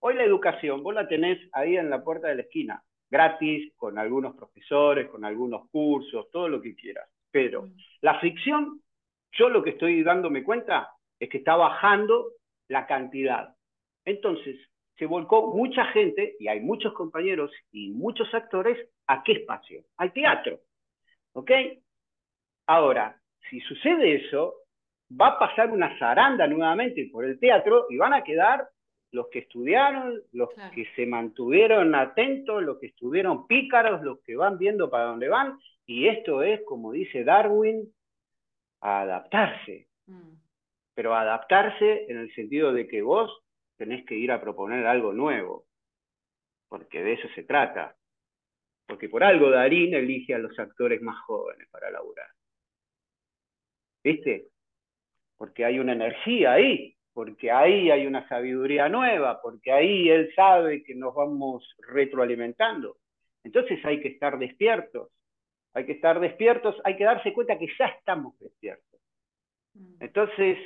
[0.00, 3.96] Hoy la educación, vos la tenés ahí en la puerta de la esquina, gratis, con
[3.96, 7.08] algunos profesores, con algunos cursos, todo lo que quieras.
[7.30, 7.76] Pero mm.
[8.00, 8.80] la ficción
[9.32, 12.32] yo lo que estoy dándome cuenta es que está bajando
[12.68, 13.54] la cantidad.
[14.04, 14.56] Entonces,
[14.96, 19.82] se volcó mucha gente, y hay muchos compañeros y muchos actores, ¿a qué espacio?
[19.96, 20.60] Al teatro.
[21.32, 21.50] ¿Ok?
[22.66, 24.54] Ahora, si sucede eso,
[25.18, 28.68] va a pasar una zaranda nuevamente por el teatro y van a quedar
[29.12, 34.58] los que estudiaron, los que se mantuvieron atentos, los que estuvieron pícaros, los que van
[34.58, 35.58] viendo para dónde van.
[35.86, 37.92] Y esto es, como dice Darwin,
[38.80, 39.88] a adaptarse.
[40.06, 40.34] Mm.
[40.94, 43.30] Pero adaptarse en el sentido de que vos
[43.76, 45.66] tenés que ir a proponer algo nuevo,
[46.68, 47.96] porque de eso se trata.
[48.86, 52.28] Porque por algo Darín elige a los actores más jóvenes para laburar.
[54.02, 54.48] ¿Viste?
[55.36, 60.82] Porque hay una energía ahí, porque ahí hay una sabiduría nueva, porque ahí él sabe
[60.82, 62.98] que nos vamos retroalimentando.
[63.44, 65.10] Entonces hay que estar despiertos
[65.74, 69.00] hay que estar despiertos, hay que darse cuenta que ya estamos despiertos.
[69.74, 69.94] Mm.
[70.00, 70.58] Entonces,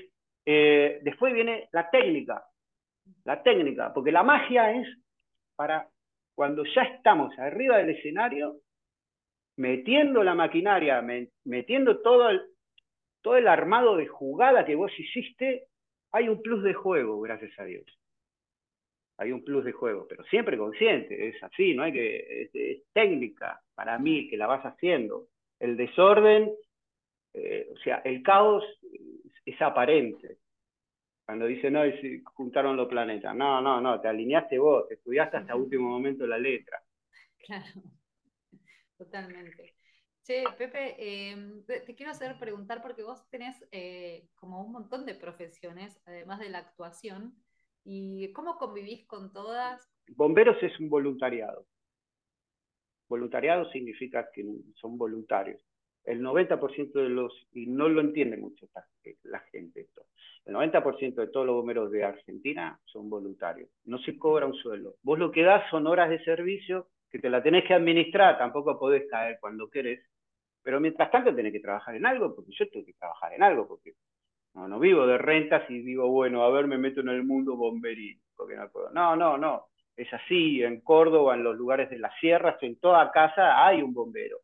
[0.47, 2.45] eh, después viene la técnica,
[3.25, 4.89] la técnica, porque la magia es
[5.57, 5.89] para
[6.35, 8.57] cuando ya estamos arriba del escenario,
[9.57, 11.01] metiendo la maquinaria,
[11.45, 12.43] metiendo todo el,
[13.23, 15.69] todo el armado de jugada que vos hiciste,
[16.11, 17.85] hay un plus de juego, gracias a Dios
[19.17, 23.61] hay un plus de juego, pero siempre consciente, es así, no hay que, es, técnica
[23.75, 25.29] para mí que la vas haciendo.
[25.59, 26.53] El desorden,
[27.33, 28.65] eh, o sea, el caos
[29.45, 30.39] es aparente.
[31.25, 33.35] Cuando dice, no, se juntaron los planetas.
[33.35, 36.83] No, no, no, te alineaste vos, te estudiaste hasta último momento la letra.
[37.39, 37.83] Claro,
[38.99, 39.77] totalmente.
[40.23, 45.15] Che, Pepe, em, te, quiero hacer preguntar porque vos tenés eh, como un montón de
[45.15, 47.35] profesiones, además de la actuación.
[47.85, 49.87] ¿Y cómo convivís con todas?
[50.09, 51.67] Bomberos es un voluntariado.
[53.09, 54.45] Voluntariado significa que
[54.81, 55.61] son voluntarios.
[56.05, 58.67] El 90% de los, y no lo entiende mucho
[59.23, 60.07] la gente esto,
[60.45, 63.71] el 90% de todos los bomberos de Argentina son voluntarios.
[63.85, 64.97] No se cobra un sueldo.
[65.03, 68.79] Vos lo que das son horas de servicio que te la tenés que administrar, tampoco
[68.79, 70.05] podés caer cuando querés,
[70.63, 73.69] pero mientras tanto tenés que trabajar en algo, porque yo tengo que trabajar en algo,
[73.69, 73.95] porque
[74.55, 77.57] no, no vivo de rentas y digo, bueno, a ver, me meto en el mundo
[77.57, 78.91] bomberil, porque no puedo.
[78.91, 79.67] No, no, no.
[79.97, 83.93] Es así, en Córdoba, en los lugares de las sierras, en toda casa hay un
[83.93, 84.39] bombero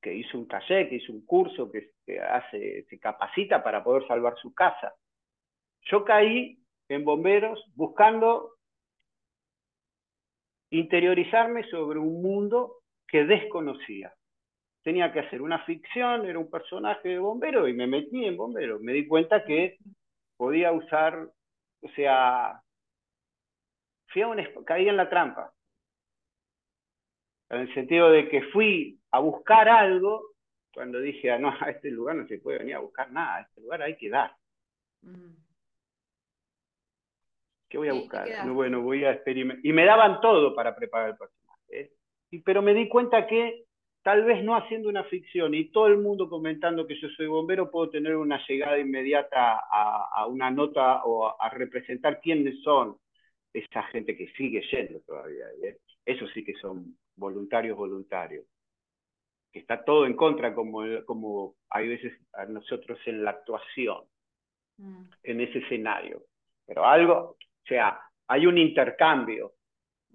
[0.00, 4.36] que hizo un taller, que hizo un curso, que, hace, se capacita para poder salvar
[4.36, 4.94] su casa.
[5.82, 8.54] Yo caí en bomberos buscando
[10.70, 14.12] interiorizarme sobre un mundo que desconocía.
[14.82, 18.78] Tenía que hacer una ficción, era un personaje de bombero y me metí en bombero.
[18.80, 19.78] Me di cuenta que
[20.36, 21.28] podía usar,
[21.82, 22.62] o sea,
[24.08, 25.52] fui a un, caí en la trampa.
[27.50, 30.30] En el sentido de que fui a buscar algo
[30.72, 33.40] cuando dije, ah, no, a este lugar no se puede venir a buscar nada, a
[33.42, 34.34] este lugar hay que dar.
[35.02, 35.34] Mm.
[37.68, 38.28] ¿Qué voy a buscar?
[38.48, 39.64] bueno, voy a experimentar.
[39.64, 41.80] Y me daban todo para preparar el personaje.
[41.80, 41.92] ¿eh?
[42.30, 43.64] Y, pero me di cuenta que
[44.02, 47.70] tal vez no haciendo una ficción y todo el mundo comentando que yo soy bombero,
[47.70, 52.96] puedo tener una llegada inmediata a, una nota o a, representar quiénes son
[53.52, 55.46] esa gente que sigue yendo todavía.
[55.62, 55.78] ¿eh?
[56.04, 58.46] Eso sí que son voluntarios, voluntarios.
[59.52, 64.04] Que está todo en contra, como, como hay veces a nosotros en la actuación,
[64.78, 65.04] mm.
[65.24, 66.22] en ese escenario.
[66.66, 69.54] Pero algo, o sea, hay un intercambio.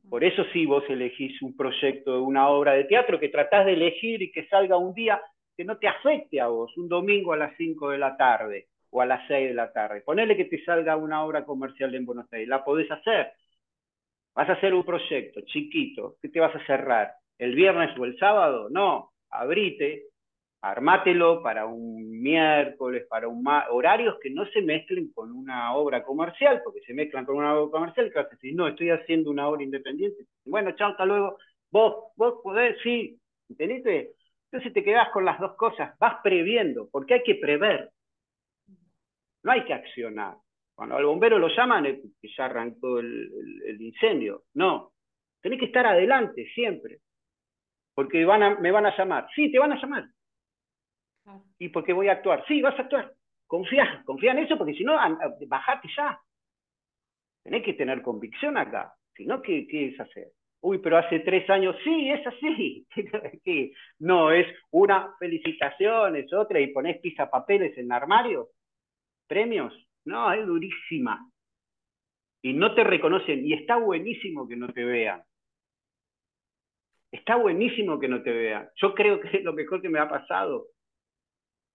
[0.10, 4.22] Por eso sí vos elegís un proyecto, una obra de teatro que tratás de elegir
[4.22, 5.22] y que salga un día
[5.58, 9.02] que no te afecte a vos, un domingo a las 5 de la tarde o
[9.02, 10.02] a las 6 de la tarde.
[10.02, 13.32] Ponele que te salga una obra comercial en Buenos Aires, la podés hacer.
[14.36, 17.14] Vas a hacer un proyecto chiquito, ¿qué te vas a cerrar?
[17.38, 18.70] ¿El viernes o el sábado?
[18.70, 20.04] No, abrite
[20.66, 26.62] armátelo para un miércoles, para un horarios que no se mezclen con una obra comercial,
[26.64, 29.62] porque se mezclan con una obra comercial, que a decir, no, estoy haciendo una obra
[29.62, 30.26] independiente.
[30.44, 31.38] Bueno, chao, hasta luego.
[31.70, 34.14] Vos, vos podés, sí, ¿entendiste?
[34.52, 37.92] Entonces te quedás con las dos cosas, vas previendo, porque hay que prever.
[39.44, 40.36] No hay que accionar.
[40.74, 41.86] Cuando al bombero lo llaman,
[42.24, 43.30] ya arrancó el,
[43.66, 44.46] el, incendio.
[44.56, 44.94] No,
[45.42, 47.02] tenés que estar adelante siempre.
[47.94, 49.28] Porque van me van a llamar.
[49.36, 50.15] Sí, te van a llamar
[51.60, 52.44] ¿Y por qué voy a actuar?
[52.48, 53.14] Sí, vas a actuar.
[53.48, 54.98] Confía, confía en eso, porque si no,
[55.48, 56.20] bajate ya.
[57.44, 58.94] Tenés que tener convicción acá.
[59.16, 60.30] Si no, ¿qué, qué es hacer?
[60.62, 62.88] Uy, pero hace tres años, sí, es así.
[64.00, 68.50] no, es una felicitación, es otra, y ponés pisa papeles en el armario.
[69.28, 69.74] ¿Premios?
[70.06, 71.30] No, es durísima.
[72.42, 75.24] Y no te reconocen, y está buenísimo que no te vean.
[77.12, 78.68] Está buenísimo que no te vean.
[78.76, 80.68] Yo creo que es lo mejor que me ha pasado.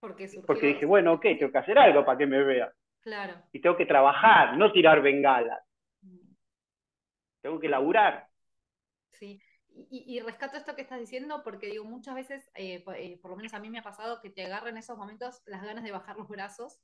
[0.00, 2.72] Porque, dije, bueno, ok, tengo que hacer algo para que me vea.
[3.00, 3.34] Claro.
[3.52, 5.62] Y tengo que trabajar, no tirar bengalas.
[6.00, 6.34] Mm.
[7.42, 8.26] Tengo que laburar.
[9.12, 9.40] Sí.
[9.72, 13.54] Y, rescato esto que estás diciendo porque digo, muchas veces, eh, eh, por lo menos
[13.54, 16.16] a mí me ha pasado que te agarran en esos momentos las ganas de bajar
[16.16, 16.80] los brazos,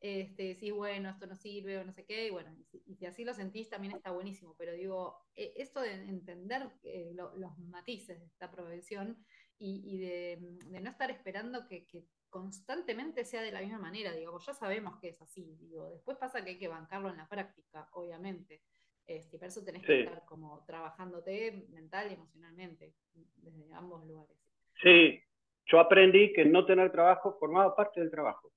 [0.00, 3.24] este, decir, bueno, esto no sirve o no sé qué, y bueno, y si, así
[3.24, 6.68] lo sentís también está buenísimo, pero digo, eh, esto de entender
[7.14, 9.24] los matices de esta profesión
[9.58, 11.86] y, de, no estar esperando que,
[12.34, 16.42] constantemente sea de la misma manera, digamos, ya sabemos que es así, digo, después pasa
[16.42, 18.60] que hay que bancarlo en la práctica, obviamente.
[19.06, 22.92] Este, por eso tenés que estar como trabajándote mental y emocionalmente,
[23.36, 24.36] desde ambos lugares.
[24.82, 25.22] Sí,
[25.66, 28.50] yo aprendí que no tener trabajo formaba parte del trabajo.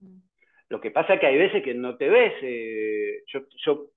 [0.00, 0.20] Mm.
[0.70, 2.32] Lo que pasa es que hay veces que no te ves.
[2.40, 3.90] Eh, yo, yo,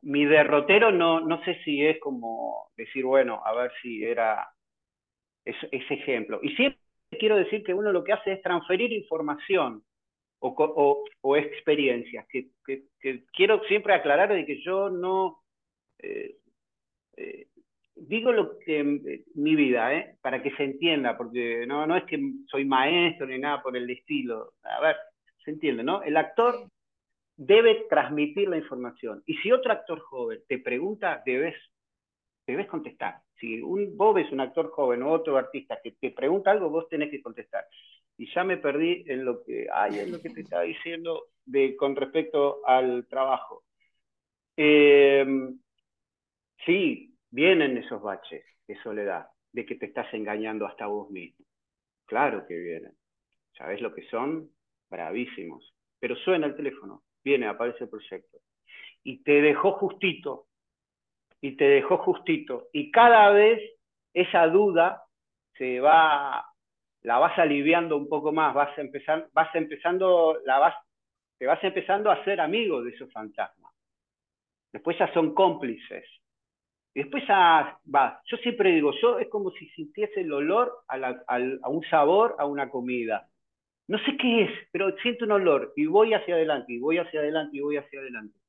[0.00, 4.52] mi derrotero no, no sé si es como decir, bueno, a ver si era
[5.44, 6.40] ese ejemplo.
[6.42, 6.79] Y siempre
[7.18, 9.82] quiero decir que uno lo que hace es transferir información
[10.38, 12.48] o, o, experiencias, que,
[13.32, 15.42] quiero siempre aclarar de que yo no
[15.98, 16.36] eh,
[17.16, 17.48] eh,
[18.00, 20.16] digo lo que eh, mi vida, ¿eh?
[20.22, 23.88] para que se entienda, porque no, no es que soy maestro ni nada por el
[23.90, 24.54] estilo.
[24.62, 24.96] A ver,
[25.44, 26.02] se entiende, ¿no?
[26.02, 26.68] El actor
[27.36, 29.22] debe transmitir la información.
[29.26, 31.54] Y si otro actor joven te pregunta, debes,
[32.50, 33.20] debes contestar.
[33.38, 36.88] Si un, vos ves un actor joven o otro artista que te pregunta algo, vos
[36.88, 37.66] tenés que contestar.
[38.16, 41.96] Y ya me perdí en lo que, ay, lo que te estaba diciendo de, con
[41.96, 43.64] respecto al trabajo.
[44.56, 45.58] Em,
[46.66, 51.46] sí, vienen esos baches de soledad, de que te estás engañando hasta vos mismo.
[52.04, 52.92] Claro que vienen.
[53.56, 54.50] ¿Sabés lo que son?
[54.90, 55.74] Bravísimos.
[55.98, 58.38] Pero suena el teléfono, viene, aparece el proyecto.
[59.02, 60.48] Y te dejó justito,
[61.40, 62.68] y te dejó justito.
[62.72, 63.60] Y cada vez
[64.12, 65.04] esa duda
[65.56, 66.44] se va,
[67.02, 70.74] la vas aliviando un poco más, vas, empezar, vas empezando, la vas,
[71.38, 73.72] te vas empezando a ser amigo de esos fantasmas.
[74.72, 76.04] Después ya son cómplices.
[76.94, 78.20] Y después ya va.
[78.24, 82.46] Yo siempre digo, yo es como si sintiese el olor a, a un sabor a
[82.46, 83.28] una comida.
[83.88, 87.20] No sé qué es, pero siento un olor y voy hacia adelante, y voy hacia
[87.20, 88.39] adelante, y voy hacia adelante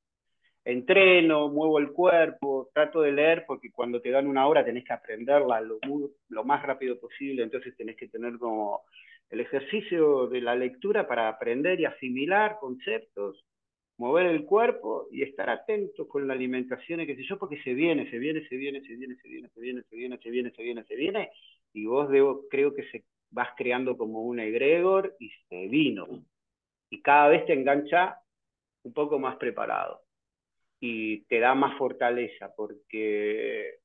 [0.64, 4.94] entreno, muevo el cuerpo, trato de leer porque cuando te dan una hora tenés que
[4.94, 5.80] aprenderla lo,
[6.30, 8.84] lo, más rápido posible, entonces tenés que tener como
[9.30, 13.44] el ejercicio de la lectura para aprender y asimilar conceptos,
[13.98, 17.74] mover el cuerpo y estar atento con la alimentación y qué sé yo, porque se
[17.74, 20.52] viene, se viene, se viene, se viene, se viene, se viene, se viene, se viene,
[20.52, 21.32] se viene, se viene,
[21.74, 26.08] y vos debo, creo que se vas creando como un egregor y se vino.
[26.90, 28.18] Y cada vez te engancha
[28.84, 30.01] un poco más preparado
[30.82, 33.80] y te da más fortaleza porque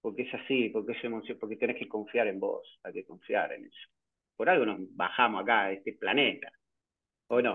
[0.00, 3.52] porque es así, porque es emoción, porque tenés que confiar en vos, hay que confiar
[3.52, 3.88] en eso.
[4.34, 6.50] Por algo nos bajamos acá a este planeta,
[7.26, 7.54] ¿o no?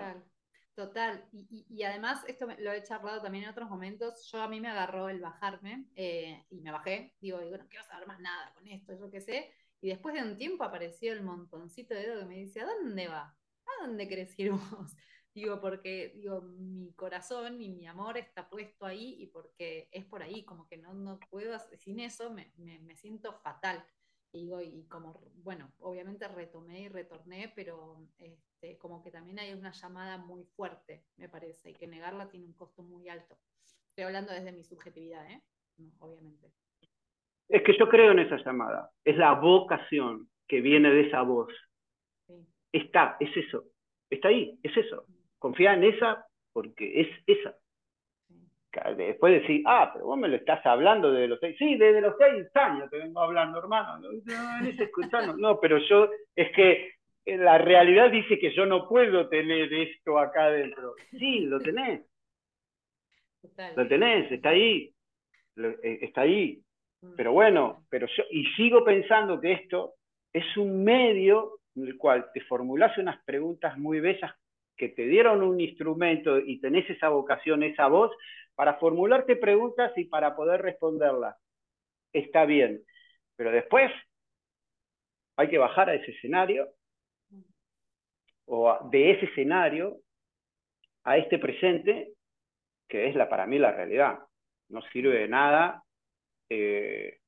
[0.76, 4.68] Total, Y, además esto lo he charlado también en otros momentos, yo a mí me
[4.68, 8.68] agarró el bajarme eh, y me bajé, digo, digo, no quiero saber más nada con
[8.68, 12.26] esto, yo qué sé, y después de un tiempo apareció el montoncito de dedo que
[12.26, 13.34] me dice, ¿a dónde va?
[13.66, 14.96] ¿A dónde querés ir vos?
[15.36, 20.24] Digo, porque digo, mi corazón y mi amor está puesto ahí y porque es por
[20.24, 23.84] ahí, como que no, no puedo, sin eso me, me, siento fatal.
[24.32, 29.52] Y digo, y como, bueno, obviamente retomé y retorné, pero este, como que también hay
[29.52, 33.38] una llamada muy fuerte, me parece, y que negarla tiene un costo muy alto.
[33.90, 35.44] Estoy hablando desde mi subjetividad, ¿eh?
[36.00, 36.50] obviamente.
[37.50, 41.52] Es que yo creo en esa llamada, es la vocación que viene de esa voz.
[42.72, 43.66] Está, es eso,
[44.10, 45.06] está ahí, es eso
[45.40, 47.56] confía en esa porque es esa.
[48.98, 51.56] Después decir, ah, pero vos me lo estás hablando de los seis.
[51.58, 54.00] Sí, desde los seis años te vengo hablando, hermano.
[54.00, 56.92] No, no, pero yo, es que
[57.26, 60.96] la realidad dice que yo no puedo tener esto acá adentro.
[61.12, 62.06] Sí, lo tenés.
[63.76, 64.94] Lo tenés, está ahí.
[65.58, 66.62] Eh, está ahí.
[67.02, 67.16] Mm.
[67.16, 69.94] Pero bueno, pero yo, y sigo pensando que esto
[70.34, 74.34] es un medio en el cual te formulás unas preguntas muy bellas
[74.78, 78.11] que te dieron un instrumento y tenés esa vocación, esa voz,
[78.55, 81.36] para formularte preguntas y para poder responderlas.
[82.13, 82.82] Está bien,
[83.36, 83.91] pero después
[85.38, 86.69] hay que bajar a ese escenario
[88.45, 89.97] o de ese escenario
[91.03, 92.13] a este presente,
[92.88, 94.19] que es la, para mí la realidad.
[94.69, 95.84] No sirve de nada
[96.49, 97.19] eh,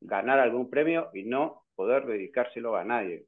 [0.00, 3.26] ganar algún premio y no poder dedicárselo a nadie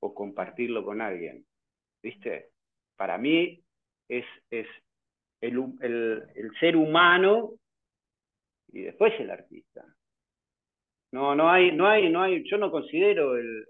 [0.00, 1.44] o compartirlo con alguien.
[2.08, 2.48] ¿Viste?
[2.96, 3.62] Para mí
[4.08, 4.66] es, es
[5.42, 7.52] el, el, ser humano
[8.72, 9.84] y después el artista.
[11.12, 13.66] No, no hay, no hay, no hay, yo no considero el,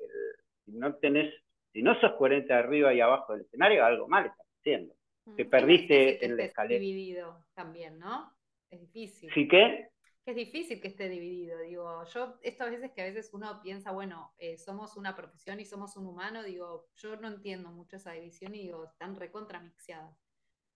[0.67, 1.35] no tenés,
[1.73, 4.95] si no sos coherente arriba y abajo del escenario, algo mal estás haciendo.
[5.25, 6.81] Mm, Te perdiste en la escalera.
[6.81, 8.33] dividido también, ¿no?
[8.71, 9.33] Es difícil.
[9.35, 9.89] ¿Sí qué?
[10.31, 13.93] Es difícil que esté dividido, digo, yo, esto a veces que a veces uno piensa,
[13.93, 18.13] bueno, eh, somos una profesión y somos un humano, digo, yo no entiendo mucho esa
[18.13, 20.17] división y digo, están recontramixiadas.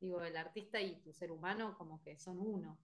[0.01, 2.79] Digo, el artista y tu ser humano como que son uno.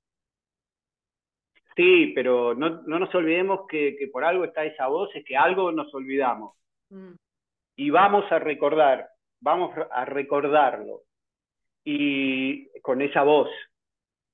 [1.75, 5.93] Sí, pero no, nos olvidemos que, por algo está esa voz, es que algo nos
[5.95, 6.57] olvidamos.
[6.91, 7.15] Mm.
[7.77, 9.09] Y vamos a recordar,
[9.41, 11.03] vamos a recordarlo.
[11.85, 13.49] Y con esa voz,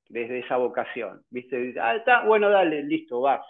[0.08, 1.22] desde esa vocación.
[1.30, 1.74] ¿Viste?
[1.80, 3.44] Ah, está, bueno, dale, listo, vas.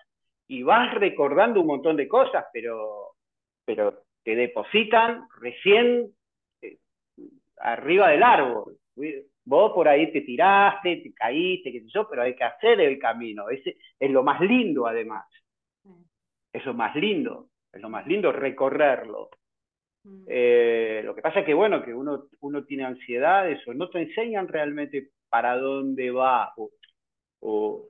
[0.47, 3.15] Y vas recordando un montón de cosas, pero,
[3.65, 6.11] pero te depositan recién
[6.63, 6.79] eh,
[7.59, 8.77] arriba del árbol.
[9.47, 12.99] Vos por ahí te tiraste, te caíste, qué sé yo, pero hay que hacer el
[12.99, 13.49] camino.
[13.51, 15.27] Ese es lo más lindo, además.
[16.53, 19.29] Es lo más lindo, es lo más lindo recorrerlo.
[20.05, 20.25] Mm.
[20.29, 24.03] Eh, lo que pasa es que, bueno, que uno, uno tiene ansiedades o no te
[24.03, 26.55] enseñan realmente para dónde va
[27.41, 27.89] o,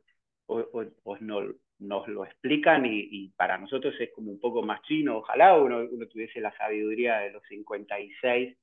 [1.78, 5.18] nos lo explican y, para nosotros es como un poco más chino.
[5.18, 8.56] Ojalá uno, tuviese la sabiduría de los 56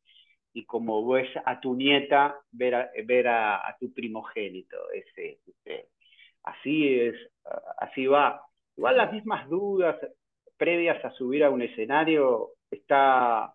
[0.54, 4.78] y como ves a tu nieta, ver a, ver a, tu primogénito.
[6.42, 7.16] Así es,
[7.78, 8.42] así va.
[8.76, 9.96] Igual las mismas dudas
[10.58, 13.54] previas a subir a un escenario está,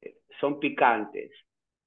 [0.00, 1.30] eh, son picantes,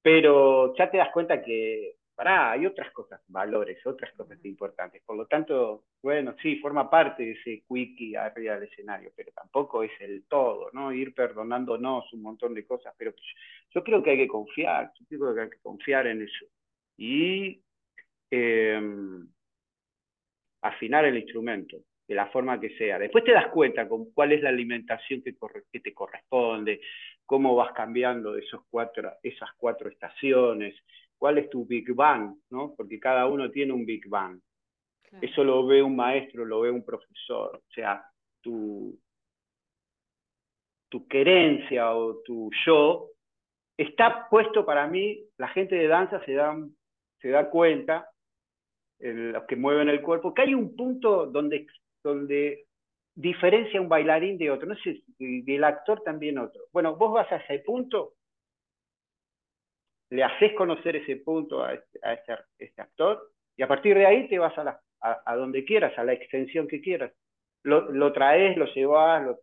[0.00, 5.02] pero ya te das cuenta que pará, hay otras cosas, valores, otras cosas importantes.
[5.04, 9.82] Por lo tanto, bueno, sí, forma parte de ese quickie arriba del escenario, pero tampoco
[9.82, 10.92] es el todo, ¿no?
[10.92, 13.12] Ir perdonándonos un montón de cosas, pero
[13.70, 16.46] yo creo que hay que confiar, yo creo que hay que confiar en eso.
[16.96, 17.62] Y
[18.30, 19.28] em,
[20.62, 21.76] afinar el instrumento
[22.08, 22.98] de la forma que sea.
[22.98, 25.34] Después te das cuenta con cuál es la alimentación que,
[25.72, 26.80] que te corresponde,
[27.24, 30.74] cómo vas cambiando esos cuatro, esas cuatro estaciones,
[31.18, 32.74] cuál es tu Big Bang, ¿no?
[32.76, 34.40] Porque cada uno tiene un Big Bang.
[35.20, 37.56] Eso lo ve un maestro, lo ve un profesor.
[37.56, 38.04] O sea,
[38.42, 38.98] tu,
[40.88, 43.10] tu querencia o tu yo
[43.76, 46.56] está puesto para mí, la gente de danza se da,
[47.20, 48.08] se da cuenta,
[48.98, 51.66] los que mueven el cuerpo, que hay un punto donde,
[52.02, 52.66] donde
[53.14, 56.64] diferencia un bailarín de otro, no sé, del actor también otro.
[56.72, 58.14] Bueno, vos vas a ese punto
[60.10, 64.28] le haces conocer ese punto a este, este, este, actor y a partir de ahí
[64.28, 67.12] te vas a, a, donde quieras, a la extensión que quieras.
[67.62, 69.38] Lo, lo traes, lo llevas, lo...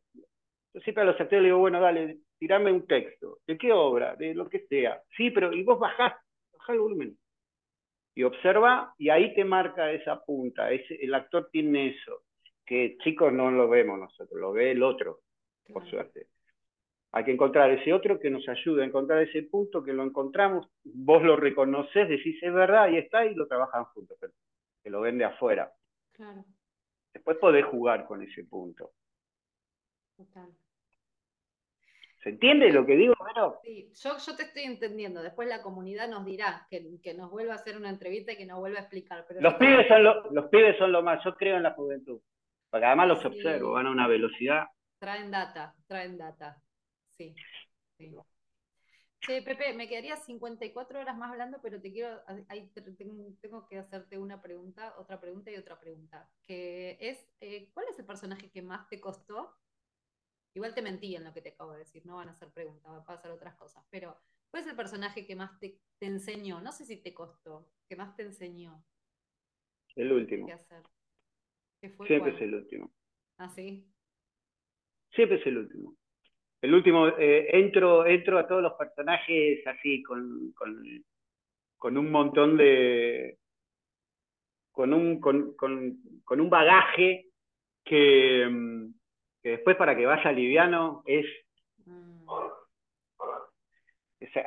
[0.74, 4.16] yo siempre a los actores le digo, bueno, dale, tirame un texto, ¿de qué obra?
[4.16, 5.02] De lo que sea.
[5.18, 6.14] Sí, pero y vos bajás,
[6.54, 7.18] bajás el volumen.
[8.16, 12.22] Y observa, y ahí te marca esa punta, ese, el actor tiene eso,
[12.66, 15.22] que chicos no lo vemos nosotros, lo ve el otro,
[15.72, 16.28] por suerte.
[17.16, 20.68] Hay que encontrar ese otro que nos ayude a encontrar ese punto, que lo encontramos,
[20.84, 24.34] vos lo reconoces, decís es verdad, y está, y lo trabajan juntos, pero
[24.84, 25.72] que lo ven de afuera.
[26.12, 26.44] Claro.
[27.14, 28.92] Después podés jugar con ese punto.
[30.18, 30.50] Total.
[32.24, 33.14] ¿Se entiende lo que digo,
[33.64, 35.22] Sí, yo, yo, te estoy entendiendo.
[35.22, 38.46] Después la comunidad nos dirá que, que, nos vuelva a hacer una entrevista y que
[38.46, 39.26] nos vuelva a explicar.
[39.28, 42.22] Pero los, pibes son lo, los pibes son lo más, yo creo en la juventud.
[42.70, 44.68] Porque además los observo, van a una velocidad.
[44.98, 46.58] Traen data, traen data.
[47.18, 47.36] Sí.
[47.98, 48.16] sí.
[49.26, 52.22] Pepe, me quedaría 54 horas más hablando, pero te quiero,
[53.42, 57.98] tengo, que hacerte una pregunta, otra pregunta y otra pregunta, que es, eh, ¿cuál es
[57.98, 59.56] el personaje que más te costó?
[60.54, 62.92] Igual te mentí en lo que te acabo de decir, no van a ser preguntas,
[62.92, 64.18] van a pasar otras cosas, pero
[64.52, 66.60] ¿cuál es el personaje que más te, enseñó?
[66.60, 68.84] No sé si te costó, que más te enseñó.
[69.96, 70.48] El último.
[71.80, 72.92] Siempre es el último.
[73.38, 73.90] ¿Ah, sí?
[75.12, 75.96] Siempre es el último.
[76.64, 80.54] El último, eh, entro, entro a todos los personajes así, con,
[81.78, 83.38] con, un montón de.
[84.72, 87.26] con un, con, con, un bagaje
[87.84, 88.94] que, mm,
[89.42, 91.26] que, después para que vaya liviano es,
[91.86, 92.30] mm.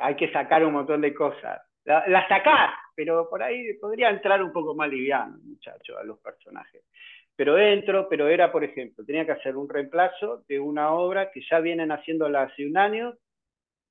[0.01, 1.61] Hay que sacar un montón de cosas.
[1.83, 6.17] La, la sacás, pero por ahí podría entrar un poco más liviano, muchacho, a los
[6.17, 6.81] personajes
[7.37, 11.41] pero entro, pero era, por ejemplo, tenía que hacer un reemplazo de una obra que
[11.49, 13.13] ya vienen haciéndola hace un año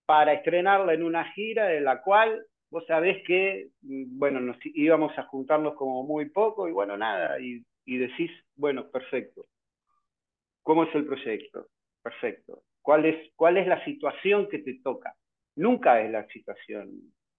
[0.04, 5.16] para estrenarla en una gira de la cual vos sabés que, mm, bueno, nos íbamos
[5.16, 9.46] a juntarnos como muy poco y bueno, nada, y, y decís, bueno, perfecto.
[10.62, 11.68] ¿Cómo es el proyecto?
[12.02, 12.64] Perfecto.
[12.82, 15.14] ¿Cuál es, ¿Cuál es la situación que te toca?
[15.54, 16.90] Nunca es la situación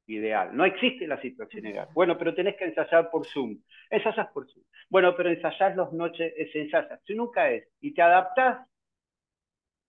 [0.08, 0.56] ideal.
[0.56, 1.88] No existe la situación ideal.
[1.94, 3.58] Bueno, pero tenés que ensayar por Zoom.
[3.90, 4.64] Ensayas por Zoom.
[4.90, 7.00] Bueno, pero ensayás las noches, ensayas.
[7.06, 7.68] Si nunca es.
[7.82, 8.68] Y te adaptás,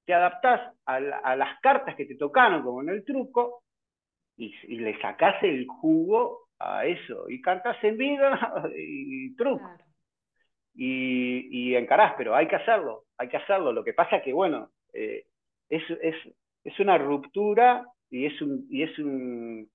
[0.04, 3.62] te adaptás a, las cartas que te tocaron, como en el truco,
[4.36, 7.28] y, le sacás el jugo a eso.
[7.28, 9.64] Y cantás en vida y truco.
[10.74, 13.72] Y, y, encarás, pero hay que hacerlo, hay que hacerlo.
[13.72, 15.26] Lo que pasa es que, bueno, eh,
[15.68, 16.14] es, es,
[16.64, 19.68] es una ruptura y es un, y es un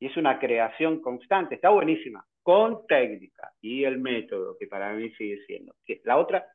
[0.00, 5.10] y es una creación constante, está buenísima, con técnica y el método, que para mí
[5.10, 5.74] sigue siendo.
[6.04, 6.46] La otra...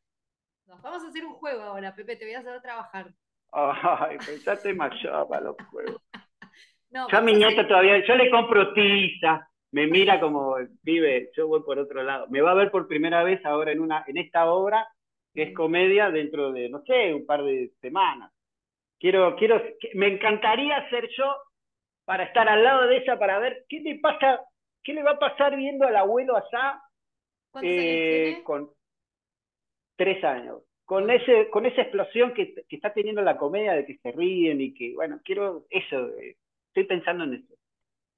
[0.66, 3.12] Nos vamos a hacer un juego ahora, Pepe, te voy a hacer trabajar.
[3.52, 6.02] Ay, pensate más yo para los juegos.
[6.92, 11.48] no, yo a mi nieta todavía, yo le compro tiza, me mira como vive, yo
[11.48, 12.28] voy por otro lado.
[12.30, 14.88] Me va a ver por primera vez ahora en, una, en esta obra,
[15.34, 18.32] que es comedia, dentro de, no sé, un par de semanas.
[19.00, 19.62] Quiero, quiero,
[19.96, 21.36] me encantaría ser yo
[22.06, 24.42] para estar al lado de ella para ver qué le pasa,
[24.84, 26.82] qué le va a pasar viendo al abuelo allá
[27.62, 28.72] eh, con
[29.96, 30.62] tres años.
[30.86, 34.60] Con, ese, con esa explosión que, que, está teniendo la comedia de que se ríen
[34.60, 36.36] y que, bueno, quiero eso, eh,
[36.68, 37.56] estoy pensando en eso.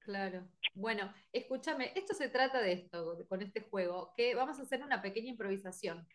[0.00, 0.42] Claro.
[0.74, 5.00] Bueno, escúchame, esto se trata de esto, con este juego, que vamos a hacer una
[5.00, 6.06] pequeña improvisación.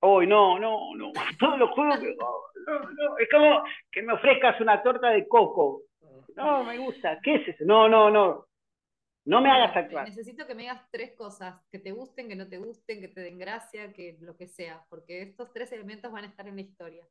[0.00, 2.00] Hoy no, no, no, todos los juegos
[2.66, 5.82] no, no, es como que me ofrezcas una torta de coco.
[6.38, 7.18] No, me gusta.
[7.22, 7.64] ¿Qué es eso?
[7.64, 8.46] No, no, no.
[9.24, 10.08] No me hagas actuar.
[10.08, 13.20] Necesito que me digas tres cosas, que te gusten, que no te gusten, que te
[13.20, 16.62] den gracia, que lo que sea, porque estos tres elementos van a estar en la
[16.62, 17.06] historia.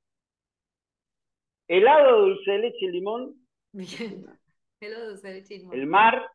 [1.68, 3.48] Helado, dulce de leche y limón.
[3.72, 4.26] Bien.
[4.80, 5.76] Helado, dulce de leche y limón.
[5.76, 6.32] El mar.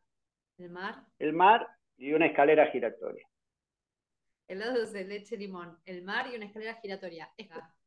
[0.57, 1.05] El mar.
[1.19, 1.67] El mar
[1.97, 3.27] y una escalera giratoria.
[4.47, 5.77] Helado, dulce de leche, y limón.
[5.85, 7.29] El mar y una escalera giratoria.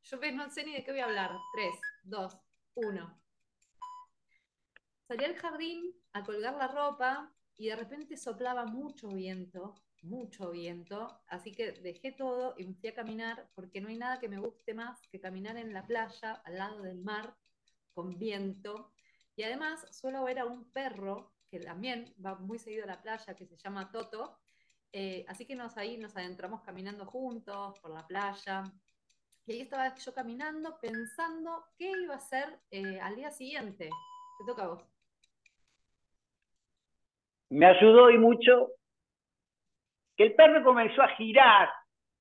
[0.02, 1.30] Yo no sé ni de qué voy a hablar.
[1.54, 2.38] Tres, dos,
[2.74, 3.20] uno.
[5.08, 11.20] Salí al jardín a colgar la ropa y de repente soplaba mucho viento, mucho viento,
[11.28, 14.40] así que dejé todo y me fui a caminar porque no hay nada que me
[14.40, 17.36] guste más que caminar en la playa al lado del mar
[17.94, 18.90] con viento.
[19.36, 23.36] Y además suelo ver a un perro que también va muy seguido a la playa,
[23.36, 24.40] que se llama Toto.
[24.90, 28.64] Eh, así que nos, ahí nos adentramos caminando juntos por la playa.
[29.46, 33.88] Y ahí estaba yo caminando pensando qué iba a hacer eh, al día siguiente.
[34.38, 34.95] Te toca a vos
[37.50, 38.72] me ayudó y mucho
[40.16, 41.68] que el perro comenzó a girar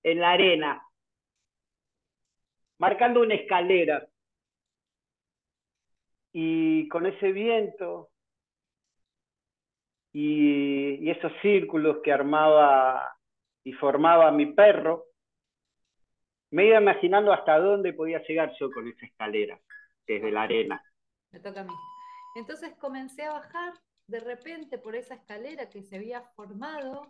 [0.04, 0.84] en la arena,
[2.78, 4.08] marcando una escalera.
[6.34, 8.10] Y con ese viento
[10.12, 13.18] y, esos círculos que armaba
[13.64, 15.06] y formaba mi perro,
[16.52, 19.60] me iba imaginando hasta dónde podía llegar yo con esa escalera,
[20.06, 20.84] desde la arena.
[21.32, 21.74] Me toca a mí.
[22.36, 23.74] Entonces comencé a bajar
[24.08, 27.10] de repente por esa escalera que se había formado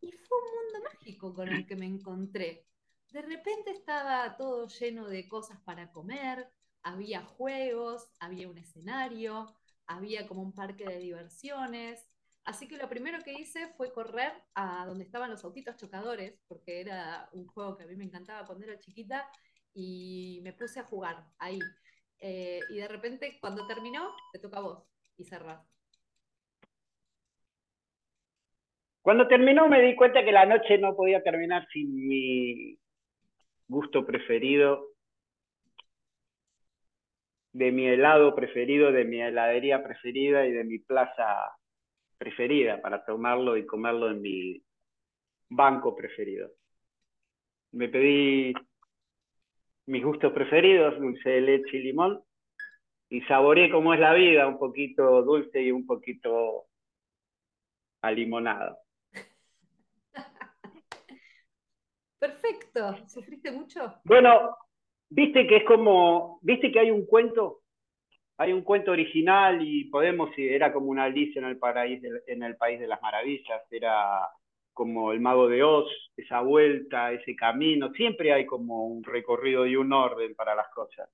[0.00, 2.66] y fue un mundo mágico con el que me encontré.
[3.10, 6.48] De repente estaba todo lleno de cosas para comer,
[6.82, 9.54] había juegos, había un escenario,
[9.86, 12.06] había como un parque de diversiones.
[12.44, 16.80] Así que lo primero que hice fue correr a donde estaban los autitos chocadores, porque
[16.80, 19.30] era un juego que a mí me encantaba cuando era chiquita,
[19.72, 21.58] y me puse a jugar ahí.
[22.18, 24.84] Eh, y de repente, cuando terminó, te toca a vos
[25.16, 25.73] y cerrás.
[29.04, 32.74] Cuando terminó me di cuenta que la noche no podía terminar sin mi
[33.68, 34.86] gusto preferido,
[37.52, 41.54] de mi helado preferido, de mi heladería preferida y de mi plaza
[42.16, 44.62] preferida para tomarlo y comerlo en mi
[45.50, 46.48] banco preferido.
[47.72, 48.54] Me pedí
[49.84, 52.22] mis gustos preferidos, dulce de leche y limón,
[53.10, 56.68] y saboreé cómo es la vida, un poquito dulce y un poquito
[58.00, 58.83] alimonado.
[62.26, 63.06] Perfecto.
[63.06, 63.94] ¿Sufriste mucho?
[64.04, 64.56] Bueno,
[65.10, 67.60] Viste que es como, viste que hay un cuento,
[68.36, 72.56] hay un cuento original y Podemos, era como una Alicia en el, paraíso, en el
[72.56, 74.28] País de las Maravillas, era
[74.72, 79.76] como el mago de Oz, esa vuelta, ese camino, siempre hay como un recorrido y
[79.76, 81.08] un orden para las cosas.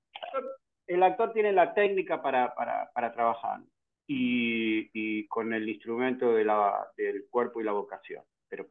[0.87, 3.59] El actor tiene la técnica para, para, trabajar
[4.07, 8.67] y, con el instrumento de la, del cuerpo y la vocación, pero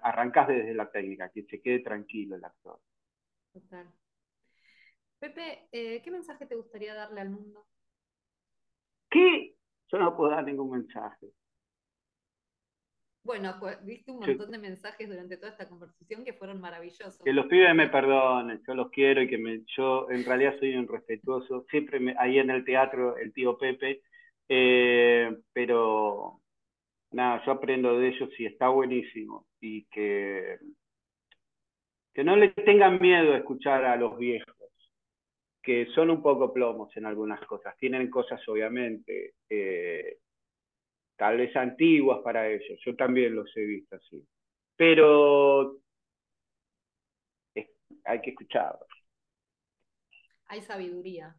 [0.00, 2.78] arrancas desde la técnica, que se quede tranquilo el actor.
[3.52, 3.92] Total.
[5.18, 7.66] Pepe, eh, ¿qué mensaje te gustaría darle al mundo?
[9.10, 9.56] ¿Qué?
[9.90, 11.32] Yo no puedo dar ningún mensaje.
[13.24, 17.18] Bueno, viste un montón de mensajes durante toda esta conversación que fueron maravillosos.
[17.18, 20.76] Que los pibes me perdonen, yo los quiero y que me, yo en realidad soy
[20.76, 21.66] un respetuoso.
[21.68, 24.02] Siempre ahí en el teatro, el tío Pepe,
[24.48, 26.40] eh, pero
[27.10, 29.46] nada, yo aprendo de ellos y está buenísimo.
[29.60, 30.58] Y que,
[32.14, 34.58] que no le tengan miedo a escuchar a los viejos
[35.68, 37.76] que son un poco plomos en algunas cosas.
[37.76, 40.16] Tienen cosas, obviamente, eh,
[41.14, 42.80] tal vez antiguas para ellos.
[42.86, 44.26] Yo también los he visto así.
[44.76, 45.76] Pero
[48.04, 48.88] hay que escucharlos.
[50.46, 51.36] Hay sabiduría.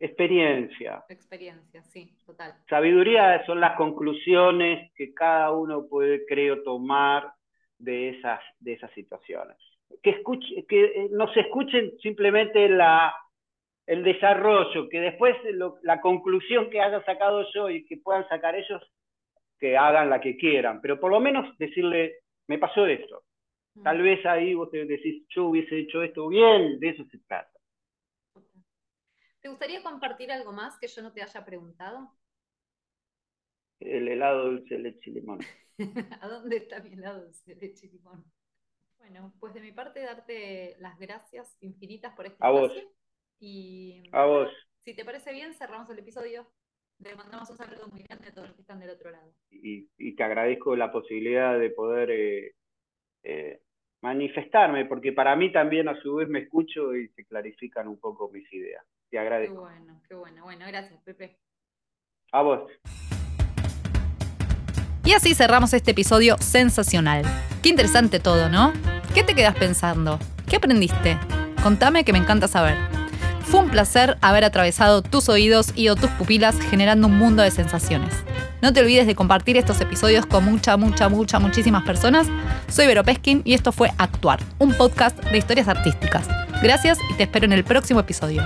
[0.00, 1.04] Experiencia.
[1.08, 2.54] Experiencia, sí, total.
[2.68, 7.32] Sabiduría son las conclusiones que cada uno puede, creo, tomar
[7.78, 9.56] de esas, de esas situaciones
[10.02, 13.14] que, escuche, que eh, no se escuchen simplemente la,
[13.86, 15.36] el desarrollo, que después
[15.82, 18.82] la conclusión que haya sacado yo y que puedan sacar ellos,
[19.58, 23.22] que hagan la que quieran, pero por lo menos decirle, me pasó esto.
[23.74, 23.82] Mm.
[23.82, 27.57] Tal vez ahí vos te decís, yo hubiese hecho esto bien, de eso se trata.
[29.48, 32.12] ¿Te gustaría compartir algo más que yo no te haya preguntado?
[33.80, 35.40] El helado dulce leche y limón.
[36.20, 38.30] ¿A dónde está mi helado dulce leche y limón?
[38.98, 42.70] Bueno, pues de mi parte darte las gracias infinitas por este A vos.
[43.40, 44.50] Y a vos.
[44.84, 46.46] Si te parece bien, cerramos el episodio.
[46.98, 49.32] Le mandamos un saludo muy grande a todos los que están del otro lado.
[49.50, 52.54] Y, te agradezco la posibilidad de poder eh,
[53.22, 53.62] eh,
[54.02, 58.28] manifestarme, porque para mí también a su vez me escucho y se clarifican un poco
[58.28, 58.84] mis ideas.
[59.10, 59.54] Te agradezco.
[59.54, 60.42] Qué bueno, qué bueno.
[60.44, 61.38] Bueno, gracias, Pepe.
[62.32, 62.70] A vos.
[65.04, 67.24] Y así cerramos este episodio sensacional.
[67.62, 68.72] Qué interesante todo, ¿no?
[69.14, 70.18] ¿Qué te quedas pensando?
[70.46, 71.18] ¿Qué aprendiste?
[71.62, 72.76] Contame que me encanta saber.
[73.44, 77.50] Fue un placer haber atravesado tus oídos y o tus pupilas generando un mundo de
[77.50, 78.14] sensaciones.
[78.60, 82.26] No te olvides de compartir estos episodios con mucha, mucha, mucha, muchísimas personas.
[82.68, 86.28] Soy Vero Peskin y esto fue Actuar, un podcast de historias artísticas.
[86.62, 88.42] Gracias y te espero en el próximo episodio.